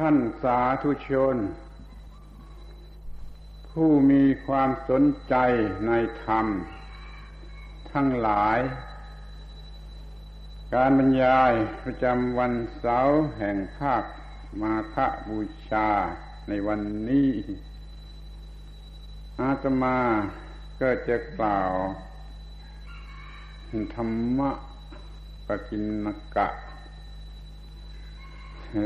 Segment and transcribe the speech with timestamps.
[0.00, 1.36] ท่านสาธุชน
[3.70, 5.34] ผู้มีความสนใจ
[5.86, 5.92] ใน
[6.24, 6.46] ธรรม
[7.92, 8.58] ทั้งหลาย
[10.74, 11.52] การบรรยาย
[11.84, 14.04] ประจำวันเสาร์แห่งภาค
[14.60, 14.96] มาฆ
[15.28, 15.38] บู
[15.70, 15.88] ชา
[16.48, 17.30] ในวันนี้
[19.40, 19.98] อาตมา
[20.80, 21.72] ก็จะกล่าว
[23.94, 24.50] ธรรมะ
[25.46, 26.06] ปกิน
[26.36, 26.48] กะ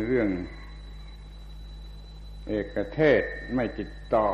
[0.07, 0.31] เรื่อง
[2.51, 3.23] เอกเทศ
[3.55, 4.27] ไม่ติดต่อ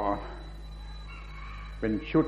[1.79, 2.27] เป็นชุด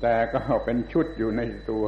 [0.00, 1.84] แต่ก็เป็นชุดอยู่ในตัว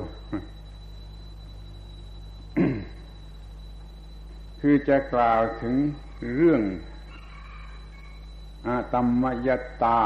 [4.61, 5.75] คือจะกล่าวถึง
[6.35, 6.63] เรื่อง
[8.67, 9.49] อาตมย
[9.83, 10.03] ตา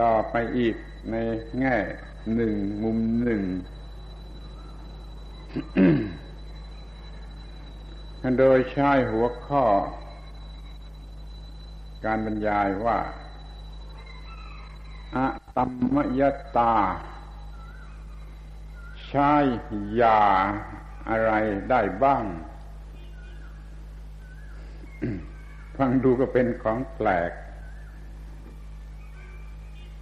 [0.00, 0.76] ต่อไปอีก
[1.10, 1.16] ใน
[1.60, 1.76] แง่
[2.34, 3.42] หนึ่งมุมหนึ่ง
[8.38, 9.64] โดยใช้หัวข้อ
[12.04, 12.98] การบรรยายว่า
[15.14, 16.22] อะตัมมย
[16.56, 16.76] ตา
[19.06, 19.32] ใช้
[20.00, 20.22] ยา
[21.08, 21.32] อะไร
[21.70, 22.24] ได้บ้าง
[25.76, 27.30] ฟังดูก็เป็นของแปลก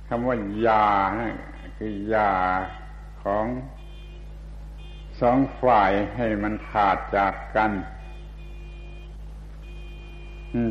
[0.08, 0.36] คำว่า
[0.66, 0.88] ยา
[1.78, 2.32] คือยา
[3.22, 3.46] ของ
[5.20, 7.72] สองฝ่ายให้มันขาดจากกัน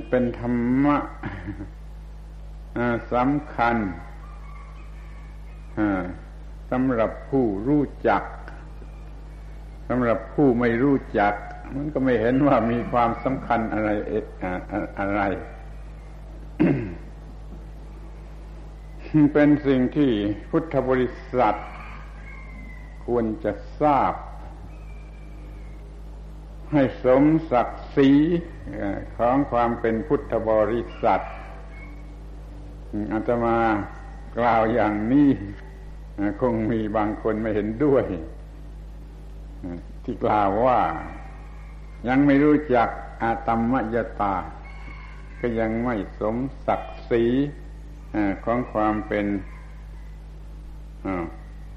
[0.09, 0.97] เป็นธรรมะ
[3.13, 3.77] สำคัญ
[6.71, 8.23] สำหรับผู้รู้จัก
[9.87, 11.33] สำหรับผู้ไม่รู้จัก
[11.75, 13.89] มันก็ไม่เห็นว่ามีความสำคัญอะไร
[14.99, 15.21] อะไร
[19.33, 20.11] เป็นสิ่งที่
[20.49, 21.55] พุทธบริษัท
[23.05, 24.13] ควรจะทราบ
[26.73, 28.11] ให้สมศักดิ์ศรี
[29.17, 31.21] ของความเป็นพุทธบริษัท
[33.13, 33.57] อาตมา
[34.37, 35.29] กล่าวอย่างนี้
[36.41, 38.05] คงมีบางคนไม่เห็นด้วย
[40.03, 40.81] ที่กล่าวว่า
[42.07, 42.89] ยังไม่รู้จัก
[43.23, 44.35] อาตมมยตา
[45.39, 46.35] ก็ยังไม่สม
[46.67, 47.25] ศักดิ์ศรี
[48.45, 49.25] ของความเป็น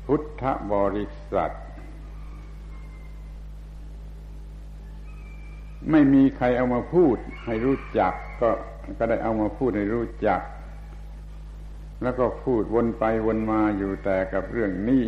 [0.07, 1.53] พุทธบริษัท
[5.91, 8.51] ไม่มีใครเอามาพูดให้รู้จัก ก็
[8.99, 10.41] ก็ได้เอามาพูดให้รู้จัก
[12.03, 15.05] แล้วก็พูดวนไปวนมาอยู่แต่กับเรื่องนี้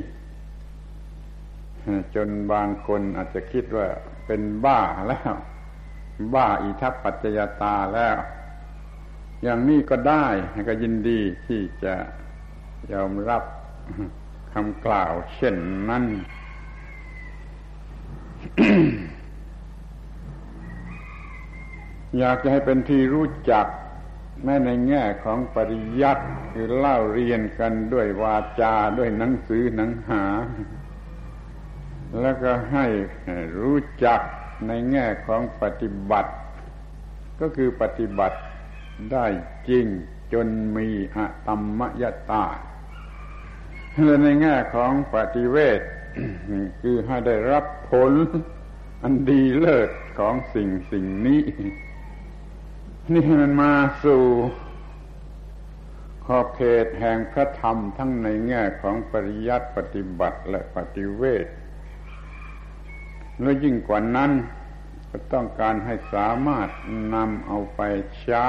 [2.15, 3.87] จนบางคนอาจจะคิดว่า
[4.27, 5.33] เป็นบ้าแล้ว
[6.34, 8.17] บ้าอิทัปปัจจยตาแล้ว
[9.43, 10.27] อย่างนี้ก็ได้
[10.69, 11.95] ก็ยินดีที่จะ
[12.93, 13.43] ยอมรับ
[14.53, 15.56] คำกล่าวเช่น
[15.89, 16.05] นั้น
[22.19, 23.67] อยากจะให้เป็นที่รู้จัก
[24.45, 30.25] แม้ในแง่ของปริยัติคือเล่าเรียนกันด้วยวาจาด้วยหนังสือหนังหา
[32.21, 32.87] แล้วก็ให้
[33.61, 34.21] รู้จัก
[34.67, 36.33] ในแง่ของปฏิบัติ
[37.41, 38.39] ก็คือปฏิบัติ
[39.13, 39.27] ได้
[39.69, 39.87] จริง
[40.33, 42.45] จนมีอะตมมยตา
[44.05, 45.81] และในแง่ของปฏิเวท
[46.81, 48.13] คือให้ได้รับผล
[49.03, 51.43] อันดีเลิศของสิ่งสิ่งนี้
[53.15, 53.75] นี่มันมา
[54.05, 54.25] สู่
[56.25, 61.47] ขอบเขตแห่งพระธรรมทั้งในแง่ของปริยัติปฏิบัติและปฏิเวท
[63.41, 64.33] และยิ่งกว่านั้น
[65.11, 66.69] ก็ต้องการให้สามารถ
[67.15, 67.81] นำเอาไป
[68.21, 68.49] ใช้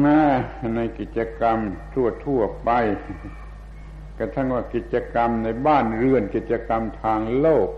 [0.00, 0.20] แม้
[0.74, 1.58] ในกิจกรรม
[1.92, 2.70] ทั่วทั่วไป
[4.18, 7.68] กระทั่งว่ากิจกรรมในบ้านเรือนกิจกรรมทางโลก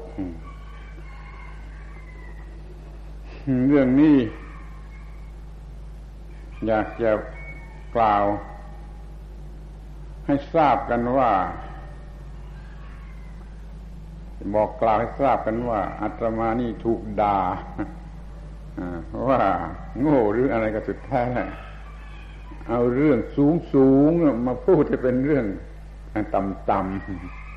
[3.67, 4.17] เรื่องนี้
[6.67, 7.11] อยากจะ
[7.97, 8.25] กล่าว
[10.27, 11.31] ให้ทราบกันว่า
[14.55, 17.41] บอกกล่าวให้ทราบกันว่าอาตมานี่ถูกด่า
[19.29, 19.41] ว่า
[20.01, 21.25] โง่หรืออะไรก็สุดแท้
[22.69, 24.11] เอาเรื่องสูงสูง
[24.47, 25.47] มาพูดจะเป็นเรื่อง
[26.35, 26.81] ต่ำต่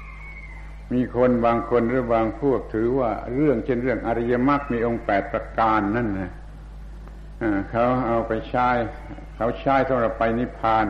[0.07, 6.31] ำมีคนบางคนหรือบางพวกถือว่าเรื่องเช่นเรื่องอริยมรรคมีองค์แปดประการนั่นนะ
[7.69, 8.69] เขาเอาไปใช้
[9.35, 10.85] เขาใช้สำหรับไปนิพพาน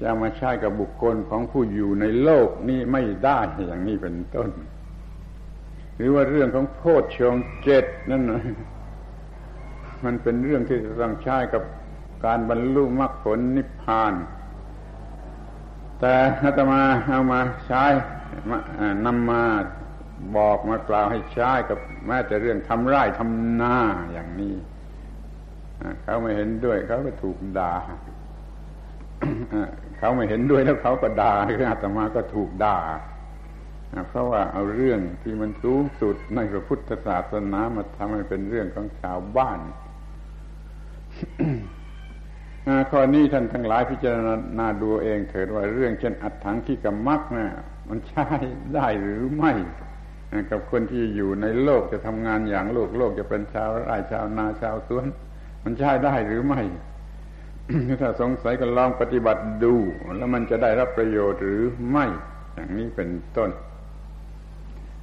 [0.00, 4.50] จะมาใช้กับบุคคลของผู้อยู่ในโลกนี้ไม่ได้อย่างนี้เป็นต้น
[5.96, 8.22] หรือว่าเรื่องของโพชฌงเจ็ดนั่น
[10.04, 11.62] มันเป็นเรื่องที่จะต้องใช้กับ
[12.24, 14.14] การบรรลุมรรคผลนิพพาน
[16.00, 17.84] แต่อาตมาเอามาใช้
[19.06, 19.42] นำมา
[20.36, 23.76] บอกมากล่าวให้ใช้กับแม้แต่เรื่องทำไร่ทำนา
[24.12, 24.54] อย่างนี้
[26.02, 27.74] เขาไม่เห็นด้วย เขาก็ถูกด่า
[29.98, 32.78] เขาไม่เห็นด้วยแล้วเขาก็ด่าคืออาตมาก็ถูกด่า
[34.08, 39.58] เพราะว่าเอาเรื่องที่มันสูงสุดในพระพุทธศาสนามาทำให้เป็นเรื่องของชาวบ้าน
[42.90, 44.16] ข้อนี้ท่านทั้งหลายพิจาร
[44.58, 47.46] ณาดูเองเถิดว่าเรื่องเช่นอัดถังขี้กำมักนะ
[47.88, 48.26] มันใช้
[48.74, 49.52] ได้หรือไม่
[50.50, 55.06] กับคนที่อยู่ในโลกจะทำงานอย่างโลกโลกจะเป็นชาวไร่ชาวนาชาวสวน
[55.64, 56.62] มันใช้ได้หรือไม่
[58.00, 59.74] ถ้าสงสัยก็ลองปฏิบัติดู
[60.16, 62.06] แล้วมันจะได้รับประโยชน์หรือไม่
[62.54, 63.50] อย่างนี้เป็นต้น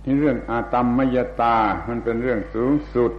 [0.04, 1.58] ที่เรื่องอาตมมยตา
[1.90, 3.14] มันเป็นเรื่องสูงสุด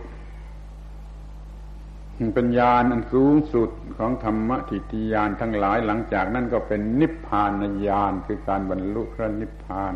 [2.35, 7.53] เป็นญาณอันสูงสุดของธรรมทิฏฐิญาณทั้งหลายหลังจากนั้นก็เป็นนิพพาน
[7.87, 9.95] ญาณคือการบรรลุพระนิพพาน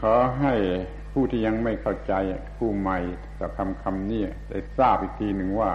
[0.00, 0.54] ขอให้
[1.16, 2.12] ผู้ที่ยังไม่เข้าใจ
[2.58, 2.98] ผู้ใหม่
[3.38, 5.72] กับคำคำนี้ได้ทราบอีกทีหนึ่งว่า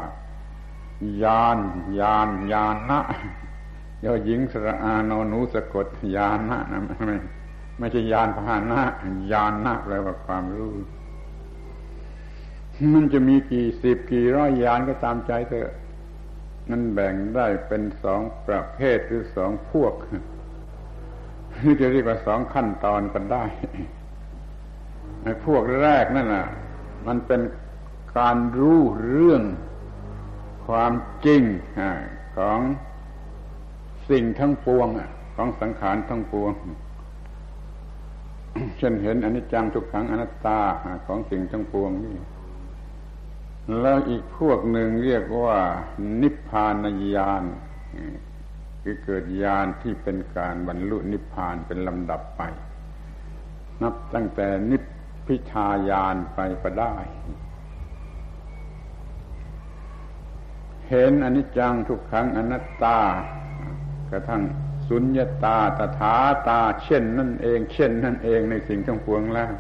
[1.24, 1.58] ญาณ
[2.00, 3.00] ญาณญาณนะ
[4.04, 7.18] ยอหญิงสระอานอนูสะกดญานะนะไม่
[7.80, 8.82] ไม่ใช่ญาณพานะ
[9.32, 10.74] ญาณนะแปลว่าความรู้
[12.94, 15.72] มันจะมีกี่สิบกี่ร้อยยานก็ตามใจเถอะ
[16.70, 19.94] มันแบ่งได้เป็นสองประเภทหรือสองพวก
[21.52, 23.46] หรือจะเรียกว่าสองขั้นตอนก็ได้
[25.24, 26.48] ในพวกแรกนั่นแหละ
[27.08, 27.42] มันเป็น
[28.18, 29.44] การรู้เรื่อง
[30.68, 30.94] ความ
[31.26, 31.44] จริง
[32.38, 32.60] ของ
[34.10, 34.88] สิ่งทั้งปวง
[35.36, 36.52] ของสังขารทั้งปวง
[38.78, 40.60] เช่นเห็นอนิจจังทุกขังอนัตตา
[41.08, 42.16] ของสิ่งทั้งปวงนี่
[43.82, 45.60] แล้วอีกพวกหนึ่งเรียกว่า
[46.22, 47.44] นิพพานญาณ
[48.82, 52.42] คือเกิดญาณที่เป็นการบรรลุนิพพานเป็นลำดับไป
[53.82, 54.84] นับตั้งแต่นิพ
[55.30, 56.96] พิทายานไปก็ได้
[60.88, 63.00] เห็นอนิจจังทุกขังอนัตตา
[64.10, 64.44] กระทั่ง
[64.88, 66.16] สุญญาตาตถา
[66.48, 69.52] ตา เช่นนั่นเอง เช่นนั่นเองในสิ่งทั้งปวงแล้ว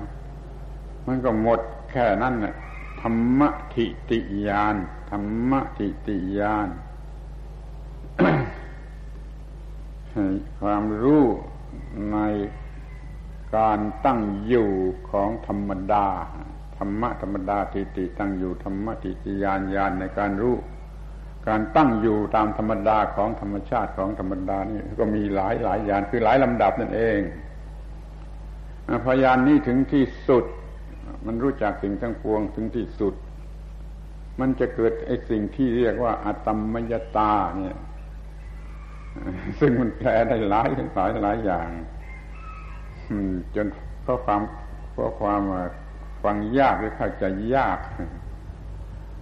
[1.07, 1.59] มันก็หมด
[1.91, 2.55] แค่นั้นแหละ
[3.01, 3.41] ธรรม
[3.75, 4.75] ทิติยาน
[5.09, 6.67] ธรรมทิติยาน
[10.59, 11.25] ความรู้
[12.11, 12.17] ใน
[13.57, 14.71] การตั้งอยู่
[15.11, 16.07] ของธรรมดา
[16.77, 20.55] ธรรมะธรรมดาทิติตั้งอยู่ธรรมะทิติยานยานในการรู้
[21.47, 27.19] การตั้งอยู่ตามธรรมดาของธรรมชาติของธรรมดานี่ก็มีหลายหลายยานคือหลายลำดับนั่นเอง
[29.05, 30.45] พยานนี้ถึงที่สุด
[31.25, 33.13] มันรู้จักสิ่งทั้งปวงถึงที่สุด
[34.39, 37.77] มันจะเกิดไอ้สิ่งที่เรียกว่าอาตมมยตาเนี่ย
[39.59, 41.69] ซึ่งมันแปลได้หลายหลายหลายอย่าง
[43.55, 43.67] จน
[44.03, 44.41] เพราะความ
[44.91, 45.41] เพราะความ
[46.23, 47.23] ฟังยากหรือเข้าใจ
[47.55, 47.79] ยาก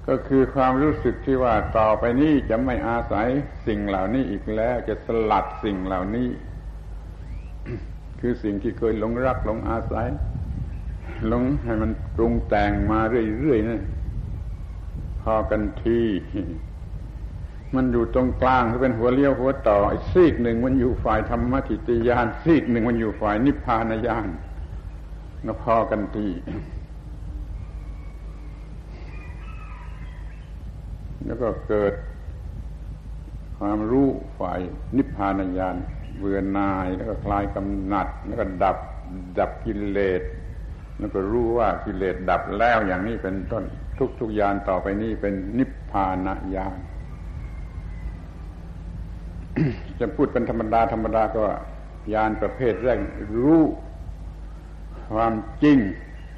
[0.07, 3.27] ก็คือความรู้สึกที่ว่าต่อไปนี้จะไม่อาศัย
[3.67, 6.29] สิ่งเหล่านี้อีกแล้ว จะสลัดสิ่งเหล่านี้
[8.19, 10.07] คือสิ่งที่เคยหลงรักหลงอาศัย
[11.27, 12.99] หลงให้มันปรุงแต่งมา
[13.39, 13.81] เรื่อยๆนะ
[15.21, 15.99] พอกันที
[17.75, 24.27] มันอยู่ตรงกลางที่เป็นหัวเลี้ยวหัวต่ออีกซีกหนึ่งมันอยู่ฝ่ายธรรมทิฏยานซีกหนึ่งมันอยู่ฝ่ายนิพพานญาณ
[25.47, 26.27] ก็พอกันที
[31.25, 31.93] แล้วก็เกิด
[33.59, 34.07] ความรู้
[34.39, 34.59] ฝ่าย
[34.97, 35.75] นิพพานญาณ
[36.17, 38.77] เบื่อนายแล้วก็คลายกำหนัด แล้วก็ดับ
[39.39, 40.21] ดับกิเลส
[40.99, 43.63] แล้วก็รู้ว่ากิเลสดับแล้วอย่างนี้เป็นต้น
[43.99, 46.77] ทุกทุกยานต่อไปนี้เป็นนิพพานญาณ
[49.99, 51.45] จะพูดเป็นธรรมดาธรรมดาก็
[52.13, 52.99] ยานประเภทแรก
[53.43, 53.63] รู้
[55.13, 55.33] ความ
[55.63, 55.77] จริง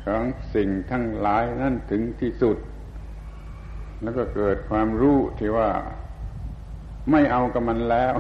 [0.05, 0.23] ของ
[0.55, 2.57] สิ่งทั้งหลายนั่นถึงที่สุด
[4.01, 5.69] แล้วก็เกิดความรู้ที่ว่า
[7.11, 8.15] ไม่เอากับมันแล้ว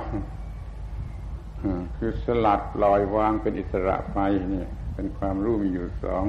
[1.97, 4.19] คือสลัดปล่อยวางเป็นอิสระไป
[4.51, 6.25] เนี่ยเป็นความรู้มีอยู่สอง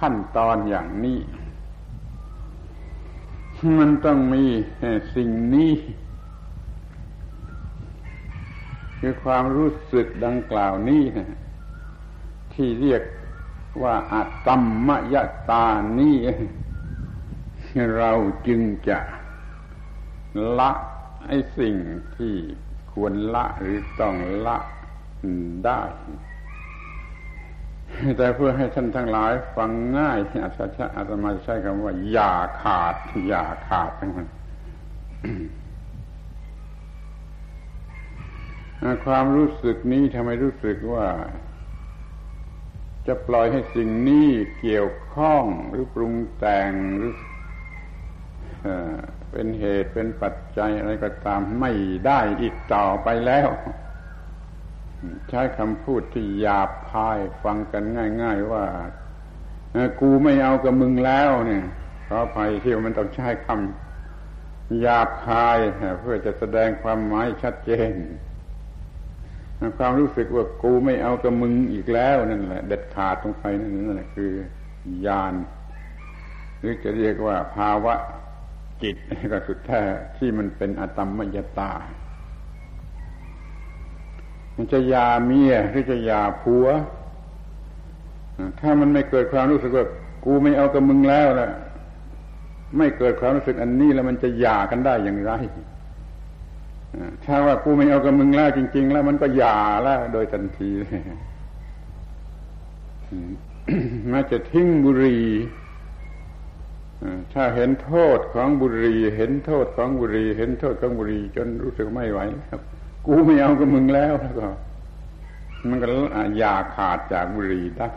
[0.00, 1.18] ขั้นตอนอย่างนี้
[3.78, 4.44] มันต้องมี
[5.16, 5.72] สิ่งนี้
[9.04, 11.04] คือความรู้สึกดังกล่าวนี้
[12.52, 13.02] ที่เรียก
[13.82, 15.16] ว่าอาตมมย
[15.50, 15.66] ตา
[15.98, 16.16] นี้
[17.96, 18.12] เรา
[18.46, 18.98] จึงจะ
[20.58, 20.70] ละ
[21.26, 21.74] ไอ้สิ่ง
[22.16, 22.34] ที่
[22.92, 24.14] ควรละหรือต้อง
[24.46, 24.58] ละ
[25.64, 25.80] ได้
[28.16, 32.32] แต่เพื่อให้ท่านทั้งหลายฟังง่ายอาจารย์อาตมาใช้คำว่า อย่า
[32.62, 32.94] ขาด
[33.28, 34.26] อย่าขาดทั้งมัน
[39.04, 41.06] ความรู้สึกนี้ทำไมรู้สึกว่า
[43.06, 44.28] จะปล่อยให้สิ่งนี้
[44.60, 47.14] เกี่ยวข้องหรือปรุงแต่งหรือ
[49.30, 51.72] เป็นเหตุเป็นปัจจัยอะไรก็ตามไม่
[52.06, 53.48] ได้อีกต่อไปแล้ว
[55.28, 57.82] ใช้คำพูดที่หยาบคายฟังกัน
[58.22, 58.64] ง่าย ๆว่า
[60.00, 61.64] กูไม่เอากับมึงแล้วเนี่ย
[62.08, 65.58] ขอภัยที่มันต้องใช้คำหยาบคาย
[66.00, 67.92] เพื่อจะแสดงความหมายชัดเจน
[69.78, 74.30] ความรู้สึกว่ากูไม่เอากับมึงอีกแล้วนั่นแหละ เด็ดขาดตรงไปนั่นแหละคือ
[75.06, 75.34] ญาณ
[76.58, 77.94] หรือจะเรียกว่าภาวะ
[78.82, 78.96] จิต
[79.32, 79.82] ก็สุดแท้
[80.18, 81.72] ที่มันเป็นอตมมยตา
[84.56, 86.66] มันจะยาเมียหรือจะยาผัว
[88.60, 89.86] ถ้ามันไม่เกิดความรู้สึกว่า
[90.24, 91.50] กูไม่เอากับมึงแล้วล่ะ
[92.78, 95.32] ไม่เกิดความรู้สึกอันนี้แล้วมันจะหย่ากันได้อย่างไร
[97.24, 100.70] ถ้าว่ากูไม่เอากับมึงแล้วจริง ๆ แล้วมันก็หย่าแล้วโดยทันที
[104.12, 105.24] ม้จะทิ้งบุหรี่
[107.34, 112.60] ถ้าเห็นโทษของบุหรี่เห็นโทษของบุหรี่เห็นโทษของบุหรี่จนรู้สึกไม่ไหวแล้ว
[113.06, 114.46] กูไม่เอากับมึงแล้วแล้วก็
[115.70, 115.86] มันก็
[116.38, 117.90] อย่าขาดจากบุหรี่ได้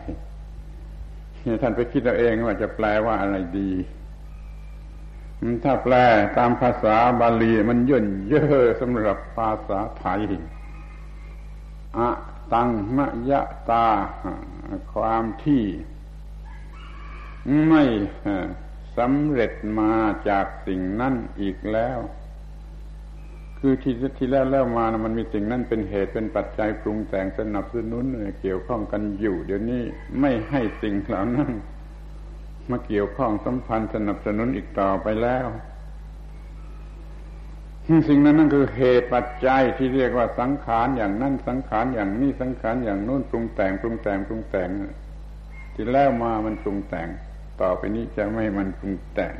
[1.62, 3.70] ท่านไปคิดเอาเองว่าจะแปลว่าอะไรดี
[5.64, 5.94] ถ้าแปล
[6.36, 10.22] ตามภาษาบาลีมันย่นเยอะสำหรับภาษาไทย
[11.98, 12.10] อะ
[12.52, 13.40] ตังมะยะ
[13.70, 13.86] ตา
[14.92, 15.64] ความที่
[17.68, 17.82] ไม่
[18.96, 19.92] สำเร็จมา
[20.28, 21.98] จากสิ่งนั้นอีกแล้ว
[23.58, 28.04] คือที่ที่แล้วแล้วมานะมันมีสิ่งนั้นเป็นเหตุเป็นปัจจัยปรุงแต่งสนับสนุน
[28.40, 29.82] เกี่ยวข้องกันอยู่ เดี๋ยวนี้
[30.20, 31.50] ไม่ให้สิ่งเหล่านั้น
[32.70, 35.48] มาเกี่ยวข้องสัมพันธ์สนับสนุนอีกต่อไปแล้ว
[38.08, 44.68] สิ่งนั้นนั่นคือเหตุปัจจัยที่เรียกว่าสังขารอย่างนั้นสังขารอย่างนี้สังขารอย่างนู้นปรุงแต่งปรุงแต่งปรุงแต่ง
[45.74, 47.08] ที่แล้วมามันปรุงแต่ง
[47.60, 49.34] ต่อไปนี้จะไม่มันปรุงแต่ง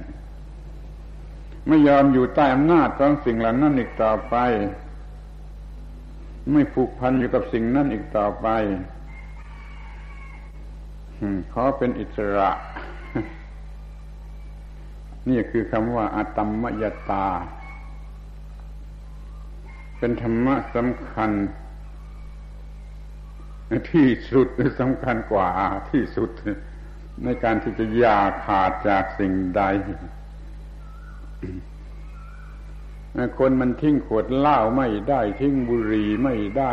[1.69, 4.37] ไม่ยอมอยู่ใต้อำนาจของสิ่งเหล่านั้นอีกต่อไป
[6.53, 8.49] ไม่ผูกพันอยู่กับสิ่งนั้นอีกต่อไป
[11.53, 12.51] ขอเป็นอิสระ
[15.29, 17.27] นี่คือคำว่าอาตมมยตา
[19.99, 21.31] เป็นธรรมะสำคัญ
[23.93, 24.49] ที่สุด
[24.81, 25.49] สำคัญกว่า
[25.91, 26.31] ที่สุด
[27.25, 29.63] ในการที่จะยาขาดจากสิ่งใด
[33.39, 36.73] คนมันทิ้งขวดเหล้าไม่ได้ทิ้งบุหรี่ไม่ได้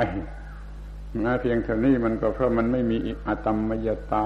[1.26, 4.26] นะเพียงเท่านี้มันก็เพราะมันไม่มีอาตมมยตา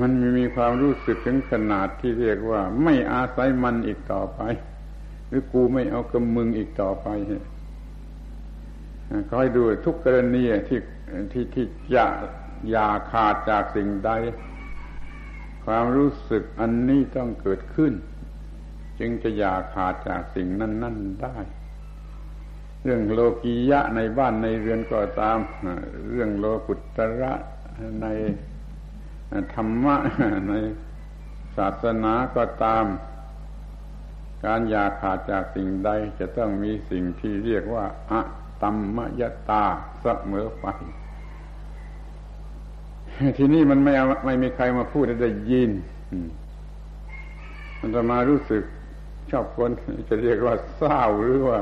[0.00, 4.40] มันมีความรู้สึกถึงขนาดที่เรียกว่า ไม่อาศัยมันอีกต่อไป
[5.28, 7.08] หรือกูไม่เอากำมึงอีกต่อไป
[9.28, 10.80] ขอให้ดูทุกกรณีที่
[11.32, 12.06] ที่ที่จะ
[12.70, 14.10] อย่าขาดจากสิ่งใด
[15.64, 17.92] ความรู้สึกอันนี้ต้องเกิดขึ้น
[18.98, 21.36] จึงจะอย่าขาดจากสิ่งนั้นนั่นได้
[22.82, 25.38] เรื่องโลกียะในบ้านในเรือนก็ตาม
[26.10, 27.32] เรื่องโลกุตระ
[28.02, 28.06] ใน
[29.54, 29.96] ธรรมะ
[30.48, 30.54] ใน
[31.56, 32.84] ศาสนาก็ตาม
[34.44, 38.20] การอยากขาดจากสิ่งใด จะต้องมีสิ่งที่เรียกว่าอะ
[38.62, 39.64] ตัมมยตา
[40.00, 40.66] เสมอไป
[43.38, 43.92] ทีนี้มันไม่
[44.26, 45.70] ไม่มีใครมาพูดได้ยิน
[47.80, 48.62] มันจะมารู้สึก
[49.30, 49.70] ชอบคน
[50.08, 51.58] จะเรียกว่าเศร้าหรือว่า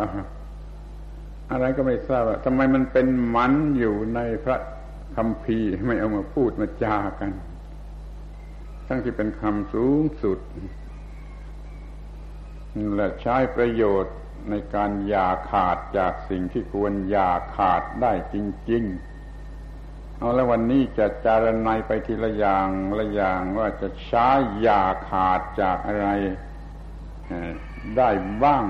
[1.51, 4.59] อะไรก็ไม่ทราบทำไมมันเป็นมันอยู่ในพระ
[5.17, 7.31] คำพีไม่เอามาพูดมาจากัน
[8.95, 10.39] ทั้งที่เป็นคำสูงสุด
[12.95, 14.17] และใช้ประโยชน์
[14.51, 18.37] ในการอย่าขาดจากสิ่งที่ควรอย่าขาดได้จ
[18.71, 18.85] ริง
[19.51, 22.69] ๆ เอาแล้ววันนี้จะจารณัยไปทีละอย่าง
[22.99, 24.29] ละอย่างว่าจะใช้
[24.61, 26.09] อย่าขาดจากอะไร
[27.97, 28.11] ได้
[28.43, 28.65] บ้าง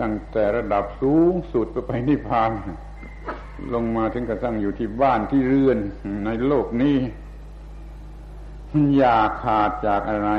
[0.00, 2.50] ตั้งแต่ระดับสูงสุดไปไปนิพพาน
[3.74, 5.78] ลงมาถึงกระทั่งอยู่ที่บ้านที่เรือน
[6.24, 6.98] ในโลกนี้
[9.00, 10.30] ยาขาดจากอะไร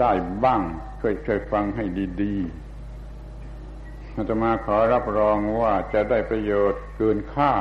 [0.00, 0.12] ได้
[0.44, 0.62] บ้าง
[1.00, 1.84] ช่วยช่วยฟังให้
[2.22, 7.52] ดีๆอาตมาขอรับรองว่าจะได้ประโยชน์เกินค่า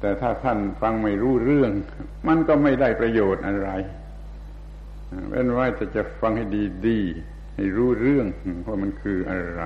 [0.00, 1.70] แต่ถ้าท่านฟังไม่รู้เรื่อง
[2.28, 3.70] มันก็ไม่ได้ประโยชน์อะไร
[5.28, 6.46] เป็นว่าจะจะฟังให้
[6.86, 8.26] ดีๆให้รู้เรื่อง
[8.66, 9.62] ว่ามันคืออะไร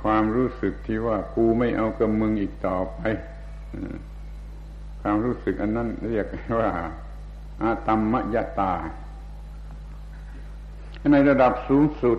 [0.00, 3.00] ความรู้สึกที่ว่ากูไม่เอากับมึงอีกต่อไป
[5.08, 6.26] ความรู้สึกอันนั้นเรียก
[6.58, 6.70] ว่า
[7.62, 8.74] อาตมมยตา
[11.12, 12.18] ในระดับสูงสุด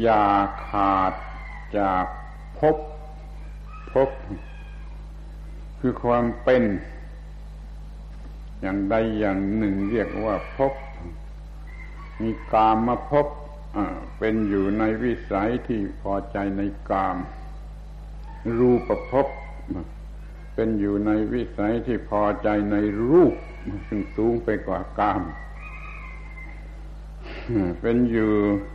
[0.00, 0.26] อย่า
[0.66, 1.12] ขาด
[1.78, 2.06] จาก
[2.58, 2.76] พบ
[3.92, 4.10] พบ
[5.80, 6.62] คือความเป็น
[8.60, 10.72] อย่างใดอย่างหนึ่งเรียกว่าพบ
[12.22, 13.26] มีกามมาพบ
[14.18, 17.16] เป็นอยู่ในวิสัยที่พอใจในกาม
[18.58, 19.26] รูปปรพบ
[20.58, 22.76] เป็นอยู่ในวิสัยที่พอใจใน
[23.10, 23.34] รูป
[23.88, 25.22] ซึ่งสูงไปกว่ากาม
[27.80, 28.32] เป็นอยู่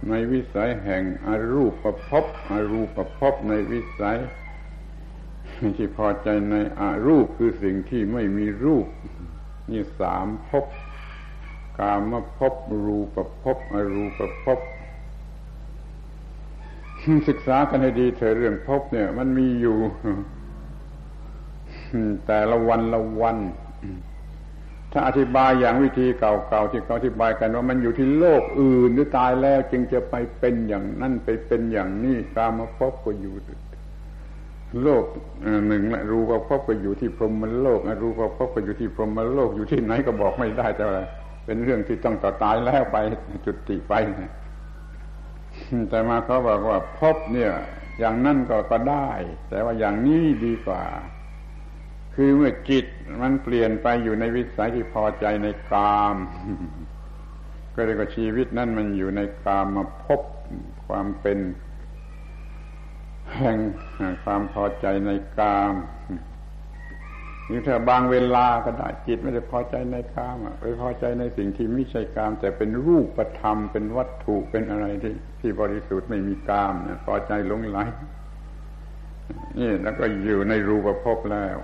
[0.10, 4.20] ในวิสัยแห่งอรูปประพบอรูปประพบในวิสัย
[5.78, 8.88] ที่พอใจในอรูปคือสิ่งที่ไม่มีรูป
[9.72, 10.66] นี่สามพบ
[11.80, 12.54] กามภพ
[12.86, 14.60] รูปภพอรูปภพ
[17.28, 19.78] ศึกษากันให้ดีเถอะเรื่องพบเนี่ย มันมีอยู่
[22.28, 23.38] แต่ละวันละวัน
[24.94, 33.36] ถ้าอธิบายอย่างวิธีเก่าๆที่เขาอธิบายกันว่ามันอยู่ที่โลกอื่นหรือตายแล้ว จึงจะไปเป็นอย่างนั่นไปเป็นอย่างนี้กามาพบก็อยู่
[34.84, 35.04] โลก
[35.68, 41.00] หนึ่งละรูปภพก็อยู่ที่พรหมโลกรูปภพก็อยู่ที่พรหมโลกอยู่ที่ไหนก็บอกไม่ได้แต่อะไร
[41.46, 42.98] เป็นเรื่องที่ต้องต่อตายแล้วไป
[43.46, 43.94] จุดติไป
[45.90, 47.52] แต่มาเขาบอกว่าพบเนี่ย
[48.00, 49.10] อย่างนั่นก็ก็ได้
[49.50, 50.84] แต่ว่าอย่างนี้ดีกว่า
[52.16, 52.86] คือเมื่อจิต
[53.22, 56.16] มันเปลี่ยนไปอยู่ในวิสัยที่พอใจในกาม
[57.76, 60.22] ก็เรียกว่าชีวิตนั่นมันอยู่ในกามมาพบ
[60.86, 61.40] ความเป็น
[63.38, 63.58] แห่ง
[64.24, 65.74] ความพอใจในกาม
[67.50, 76.74] นี่ถ้าบางเวลาก็ได้จิตไม่ได้พอใจในกามไปพอใจในสิ่งที่ไม่ใช่กาม แต่เป็นรูปธรรมเป็นวัตถุเป็นอะไรที่ที่บริสุทธิ์ไม่มีกาม
[77.06, 77.78] พอใจลงไหล
[79.60, 81.58] นี่แล้วก็อยู่ในรูปภพแล้ว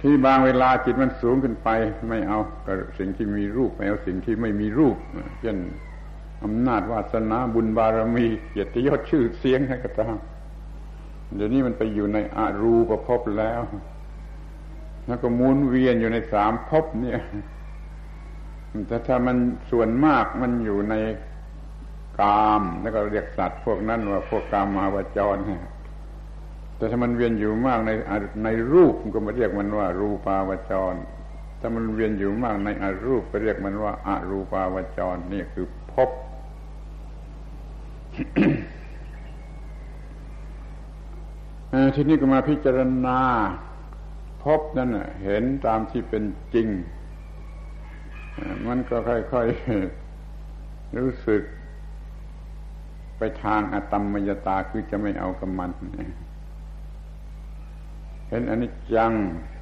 [0.00, 1.68] ที่บางเวลาจิตมันสูงขึ้นไป
[2.08, 4.96] ไม่เอากับสิ่งที่มีรูปไม่เอาสิ่งที่ไม่มีรูป
[5.40, 5.58] เช่น
[6.44, 10.16] อำนาจวาสนาบุญบารมีเกียรติยศชื่อเสียงให้กระตาม
[11.34, 13.60] เดี๋ยวนี้มันไปอยู่ในอารูปภพแล้ว
[15.06, 17.20] แล้วก็มุนเวียนอยู่ในสามภพเนี่ย
[18.88, 19.36] แต่ถ้ามัน
[19.70, 20.94] ส่วนมากมันอยู่ใน
[22.20, 25.62] กาม แล้วก็เรียกสัตว์พวกนั้นว่าพวกกามมาวจรเนี่ย
[26.82, 27.90] แต่ถ้ามันเวียนอยู่มากใน
[28.44, 30.94] ในรูปก็มาเรียกมันว่า รูปาวจร
[31.60, 36.10] ถ้ามันเวียนอยู่มากในอรูปก็เรียกมันว่าอารูปาวจร นี่คือพบ
[41.94, 43.20] ทีนี้ก็มาพิจารณา
[44.42, 44.90] พบนั่น
[45.24, 46.68] เห็นตามที่เป็นจริง
[48.66, 51.42] มันก็ค่อยๆรู้สึก
[53.18, 55.72] ไปทางอตมมยตาคือจะไม่เอากับมัน
[58.32, 59.12] เห็นอนิจจัง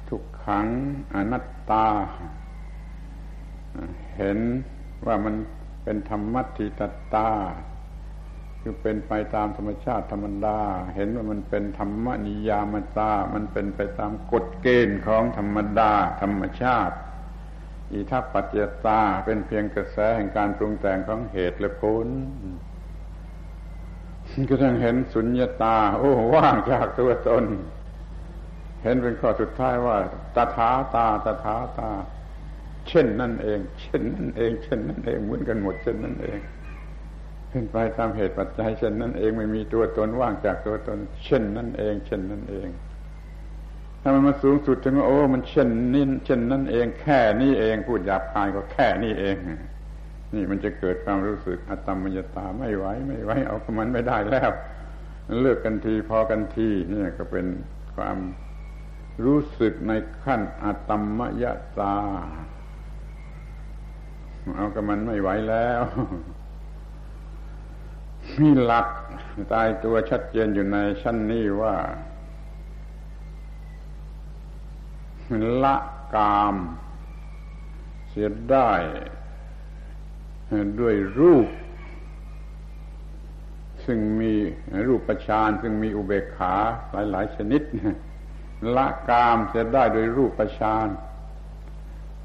[0.09, 0.67] ทุกขัง
[1.15, 1.87] อนัตตา
[4.17, 4.39] เห็น
[5.05, 5.35] ว่ามัน
[5.83, 6.81] เป็นธรรมะทิต
[7.13, 7.29] ตา
[8.61, 10.59] คือเป็นไปตามธรรมชาติธรรมดา
[10.95, 16.95] เห็นว่ามันเป็นธรรมนิยามตา มันเป็นไปตามกฎเกณฑ์ของธรรมดา ธรรมชาติ
[17.91, 22.07] อิทัปปัจจตาเป็นเพียงกระแสแห่งการปรุงแต่งของเหตุและผล
[24.49, 27.45] ก็ทั้งเห็นสุญญาตา โอ้ว่างจากตัวตน
[28.83, 29.97] เห็นเป็นข้อสุดท้ายว่า
[30.35, 31.91] ตถาตาตถาตา
[32.87, 36.39] เช่นนั่นเอง เช่นนั่นเอง เช่นนั่นเองเหมือนกันหมดเช่นนั่นเอง
[37.49, 42.69] เป็นไปตามเหตุปัจจัยเช่นนั่นเองไม่มีตัวตนว่างจากตัวตน เช่นนั่นเอง เช่นนั่นเอง
[44.01, 49.35] ถ้ามันมาสูงสุดถึงว่าโอ้ มันเช่นนี้เช่นนั่นเอง แค่นี้เองพูดหยาบคายก็แค่นี้เอง
[50.35, 54.51] นี่มันจะเกิดความรู้สึกอตมมยตาไม่ไหวไม่ไหวเอากมันไม่ได้แล้ว
[55.41, 57.45] เลิกกันทีพอกันทีนี่ก็เป็น
[57.95, 58.17] ความ
[59.25, 59.91] รู้สึกใน
[60.23, 61.43] ขั้นอตมมย
[61.79, 61.97] ตา
[64.55, 65.81] เอากับมันไม่ไหวแล้ว
[68.39, 68.87] มีหลัก
[69.53, 71.75] ตายตัวชัดเจนอยู่ในชั้นนี้ว่า
[75.63, 75.75] ละ
[76.15, 76.55] กาม
[78.09, 78.71] เสียได้
[80.79, 81.49] ด้วยรูป
[83.85, 84.33] ซึ่งมี
[84.87, 86.53] รูปประชานซึ่งมีอุเบกขา
[86.91, 87.61] หลาย ๆ ชนิด
[88.75, 90.87] ละกามจะได้โดยรูปฌาน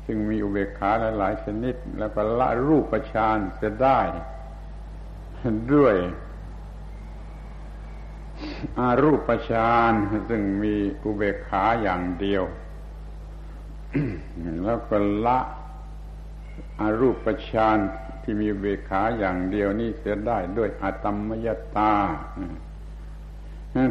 [0.05, 4.01] ซึ่งมีอุเบกขาหลาย ๆ ชนิด แล้วก็ละรูปฌานจะได้
[5.75, 5.97] ด้วย
[8.79, 9.93] อารูปฌาน
[10.29, 12.45] ซึ่งมีอุเบกขาอย่างเดียว
[14.65, 14.97] แล้วก็
[15.27, 15.39] ละ
[16.81, 17.79] อารูปฌาน
[18.23, 21.95] ที่มีอุเบกขาอย่างเดียวนี่เสียได้ด้วยอาตมมยตา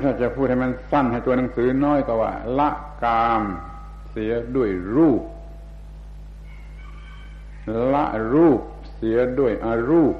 [0.03, 2.69] ถ้าจะพูดให้มันสั้นให้ตัวหนังสือน้อยก็ว่า ละ
[3.03, 3.43] กาม
[4.11, 5.21] เสียด้วยรูป
[7.93, 8.61] ละรูป
[8.95, 10.15] เสียด้วยอรูป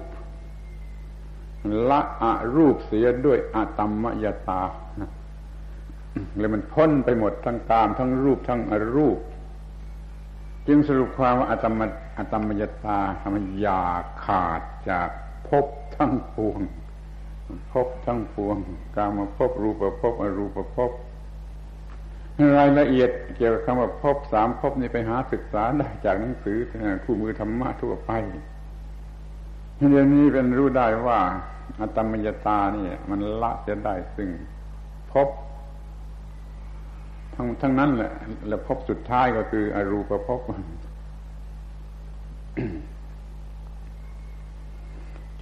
[1.90, 2.26] ละอ
[2.56, 4.64] รูปเสียด้วยอตัมมยตา
[6.38, 9.20] เลยมันพ้นไปหมดทั้งกามทั้งรูปทั้งอรูป
[10.68, 11.82] จึงสรุปความว่าอตม
[12.18, 13.00] อตมมยตา
[13.36, 13.82] มันยา
[14.24, 15.10] ขาดจาก
[15.48, 16.60] ภพทั้งปวง
[17.72, 18.58] ภพทั้งปวง
[18.96, 20.92] กามาภพรูปภพอรูปภพ
[22.58, 26.58] รายละเอียดเกี่ยวกับคำว่าภพสามภพนี้ไปหาศึกษาได้จากหนังสือ
[27.04, 28.12] คู่มือธรรมะทั่วไป
[29.90, 31.20] เรื่องนี้เป็นรู้ได้ว่า
[31.80, 34.30] อัตมยตานี่มันละจะได้ซึ่ง
[35.12, 35.28] พบ
[37.36, 38.12] ทั้งทั้งนั้นแหละ
[38.48, 40.42] แล้วพบสุดท้ายก็คืออรูปภพ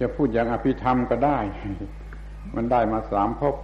[0.00, 1.38] จะพูดอย่างอภิธรรมก็ได้
[2.54, 3.56] มันได้มาสามภพ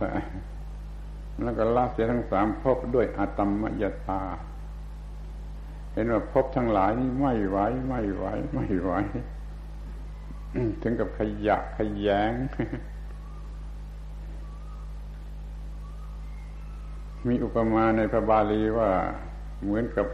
[1.42, 4.22] แล้วก็ละเสียทั้งสามภพด้วยอตมมยตา
[5.92, 8.90] เห็นว่าภพทั้งหลายนี่ไม่ไหวไม่ไหวไม่ไหว
[10.82, 12.32] ถึงกับขยะขยง
[17.28, 18.90] มีอุปมาในพระบาลีว่า
[19.62, 20.06] เหมือนกับ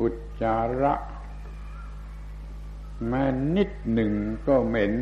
[0.00, 0.94] อุจจาระ
[3.08, 3.22] แม้
[3.56, 4.12] นิดหนึ่ง
[4.46, 4.92] ก็เหม็น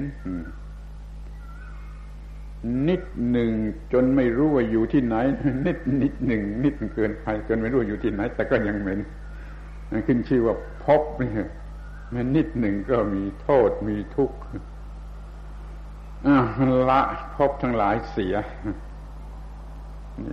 [2.89, 3.51] นิดหนึ่ง
[3.93, 5.17] จนไม่รู้ว่าอยู่ที่ไหน
[5.67, 9.01] นิดนิดหนึ่งนิดเกินไปเกินไม่รู้อยู่ที่ไหน แต่ก็ยังเหม็น
[10.07, 11.31] ขึ้นชื่อว่าพบนี่
[12.15, 14.39] มันนิดหนึ่งก็มีโทษมีทุกข์
[16.89, 17.01] ละ
[17.37, 18.35] พบทั้งหลายเสีย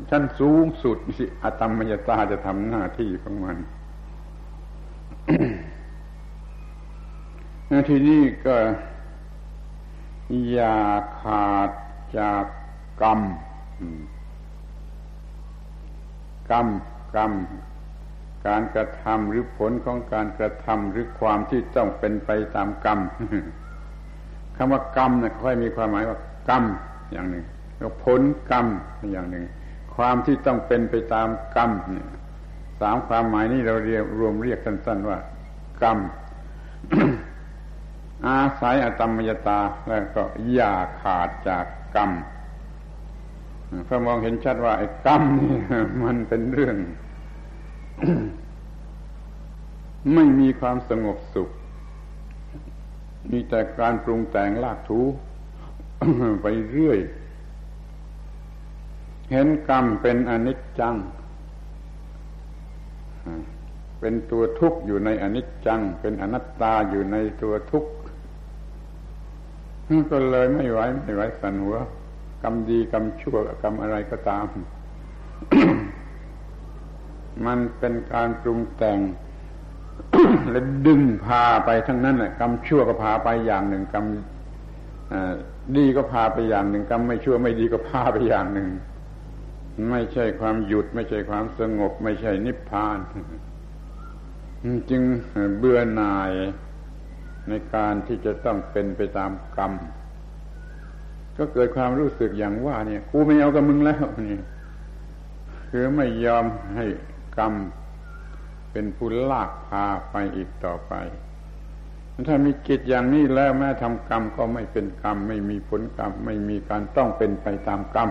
[0.10, 3.58] ชั้นสูงสุดสิอตมมยตาจะทำหน้าที่ของมัน
[7.90, 8.56] ทีนี้ก็
[10.52, 10.78] อย่า
[11.22, 11.70] ขาด
[12.20, 12.44] จาก
[13.02, 13.20] กรรม
[16.50, 16.68] กรรม
[17.16, 17.32] กรรม
[18.48, 23.00] การกระทำหรือผลของการกระทำหรือความที่ต้องเป็นไปตามกรรม
[24.56, 26.18] คำว่ากรรมนะค่อยมีความหมายว่า
[26.50, 26.64] กรรม
[27.12, 27.46] อย่างหนึ่ง
[27.78, 28.66] แล้วผลกรรม
[29.12, 29.46] อย่างหนึ่ง
[29.96, 32.08] ความที่ต้องเป็นไปตามกรรมเนี่ย
[32.82, 35.18] สามความหมายนี้เราเรียกรวมเรียกสั้นๆว่า
[35.82, 35.98] กรรม
[38.28, 42.12] อาศัยอตมมยตาแล้วก็อย่าขาดจากกรรม
[43.88, 45.58] พอมองเห็นชัดว่าไอ้กรรมนี่
[46.04, 46.76] มันเป็นเรื่อง
[50.14, 51.50] ไม่มีความสงบสุข
[53.32, 55.02] มีแต่การปรุงแต่งลากถู
[56.42, 57.00] ไปเรื่อย
[59.32, 60.96] เห็นกรรมเป็นอนิจจัง
[64.00, 67.90] เป็นตัวทุกข์อยู่ในอนิจจัง เป็นอนัตตาอยู่ในตัวทุกข์
[70.12, 71.77] ก็เลยไม่ไหวไม่ไหวสันหัว
[72.43, 74.45] กรรมดีกรรมชั่วกรรมอะไรก็ตาม
[77.45, 78.99] มันเป็นการปรุงแต่ง
[80.49, 84.06] และดึงพาไปทั้งนั้นแหละกรรมชั่วก็พาไปอย่างหนึ่งกรรม
[85.77, 88.69] ดีก็พาไปอย่างหนึ่งกรรมไม่ชั่วไม่ดีก็พาไปอย่างหนึ่ง
[89.91, 92.97] ไม่ใช่ความหยุด ไม่ใช่ความสงบ ไม่ใช่นิพพาน
[94.89, 95.04] จึง
[95.58, 96.32] เบื่อหน่าย
[97.52, 99.74] ในการที่จะต้องเป็นไปตามกรรม
[101.38, 104.40] ก็เกิดความรู้สึกอย่างว่า เนี่ยกูไม่เอากับมึงแล้วนี่
[105.70, 106.86] คือไม่ยอมให้
[107.38, 107.54] กรรม
[108.72, 110.94] เป็นผู้ลากพาไปอีกต่อไป
[112.28, 118.10] ถ้ามีจิตอย่างนี้แล้วแม้ทำกรรมก็ไม่เป็นกรรม ไม่มีผลกรรม ไม่มีการต้องเป็นไปตามกรรม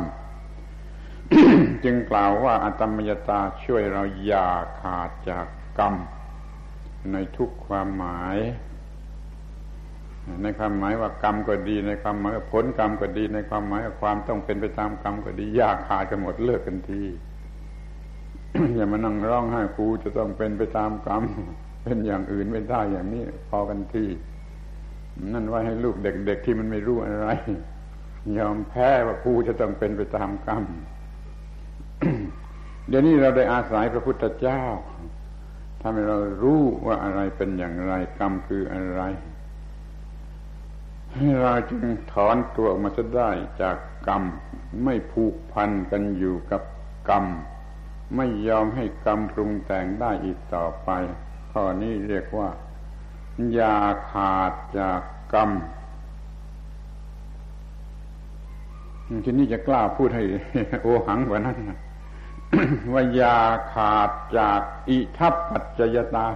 [1.84, 4.48] จึงกล่าวว่าอัตมยตาช่วยเราอย่า
[4.80, 5.46] ขาดจาก
[5.78, 5.94] กรรม
[7.12, 8.38] ในทุกความหมาย
[10.42, 17.02] ในความหมายว่ากรรมก็ดี ในความหมายว่าผลกรรมก็ดี ในความหมายว่าความต้องเป็นไปตามกรรมก็ดียากขาดกันหมดเลิกกันที
[18.76, 21.22] อย่ามานั่งร้องไห้ครูจะต้องเป็นไปตามกรรม
[21.82, 24.04] เป็นอย่างอื่นไม่ได้อย่างนี้ พอกันที
[25.32, 27.28] นั่นว่าให้ลูกเด็กๆที่มันไม่รู้อะไร
[28.38, 30.64] ยอมแพ้ว่าครูจะต้องเป็นไปตามกรรม
[32.88, 34.62] เดี๋ยวนี้เราได้อาศัยพระพุทธเจ้า
[35.80, 39.02] ทำให้เรารู้ว่าอะไรเป็นอย่างไร กรรมคืออะไร
[41.42, 43.30] เราจึงถอนตัวออกมาจะได้
[43.62, 43.76] จาก
[44.08, 44.22] กรรม
[44.84, 46.62] ไม่ผูกพันกันอยู่กับ
[47.10, 47.24] กรรม
[48.16, 50.90] ไม่ยอมให้กรรมปรุงแต่งได้อีกต่อไป
[51.52, 52.48] ข้อนี้เรียกว่า
[53.54, 53.76] อย่า
[54.10, 55.00] ขาดจาก
[55.34, 55.50] กรรม
[59.24, 60.22] ทีนี้จะกล้าพูดให้
[60.82, 61.56] โอหังกว่านั้น
[62.92, 63.38] ว่าอย่า
[63.74, 66.26] ขาดจากอิทัปปัจจยตา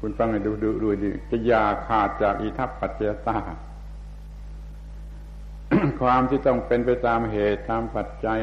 [0.00, 3.38] คุณฟังให้ดูดูดูดิจะยาขาดจากอิทัปปัจจยตา
[6.00, 8.40] ความที่ต้องเป็นไปตามเหตุตามปัจจัย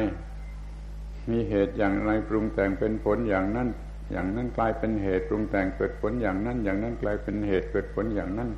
[1.30, 3.68] มีเหตุอย่างไรปรุงแต่งเป็นผลอย่างนั้น
[4.10, 8.50] อย่างนั้นกลายเป็นเหตุปรุงแต่งเกิดผลอย่างนั้น อย่างนั้นกลายเป็นเหตุเกิดผลอย่างนั้น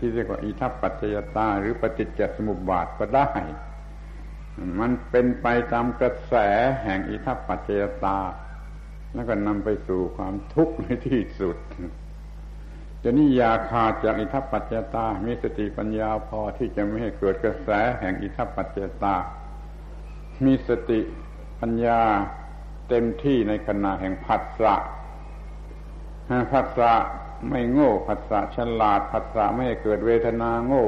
[0.00, 3.28] ที่เรียกว่าอิทัปปัจจยตา หรือปฏิจจสมุปบาทก็ได้
[4.80, 6.34] มันเป็นไปตามกระแส
[6.82, 8.18] แห่งอิทัปปัจจยตา
[9.14, 11.56] แล้วก็นำไปสู่ความทุกข์ในที่สุด
[13.02, 17.68] จะนี่ยาขาดจากอิทัปปัจจตา มีสติปัญญาพอที่จะไม่ให้เกิดกระแส
[18.00, 19.16] แห่งอิทัปปัจจตา
[20.44, 21.00] มีสติ
[21.60, 22.00] ปัญญา
[22.88, 24.74] เต็มที่ในขณะแห่งผัสสะ
[26.52, 26.92] ผัสสะ
[27.50, 30.86] ไม่โง่ผัสสะฉลาดผัสสะไม่ให้เกิดเวทนาโง่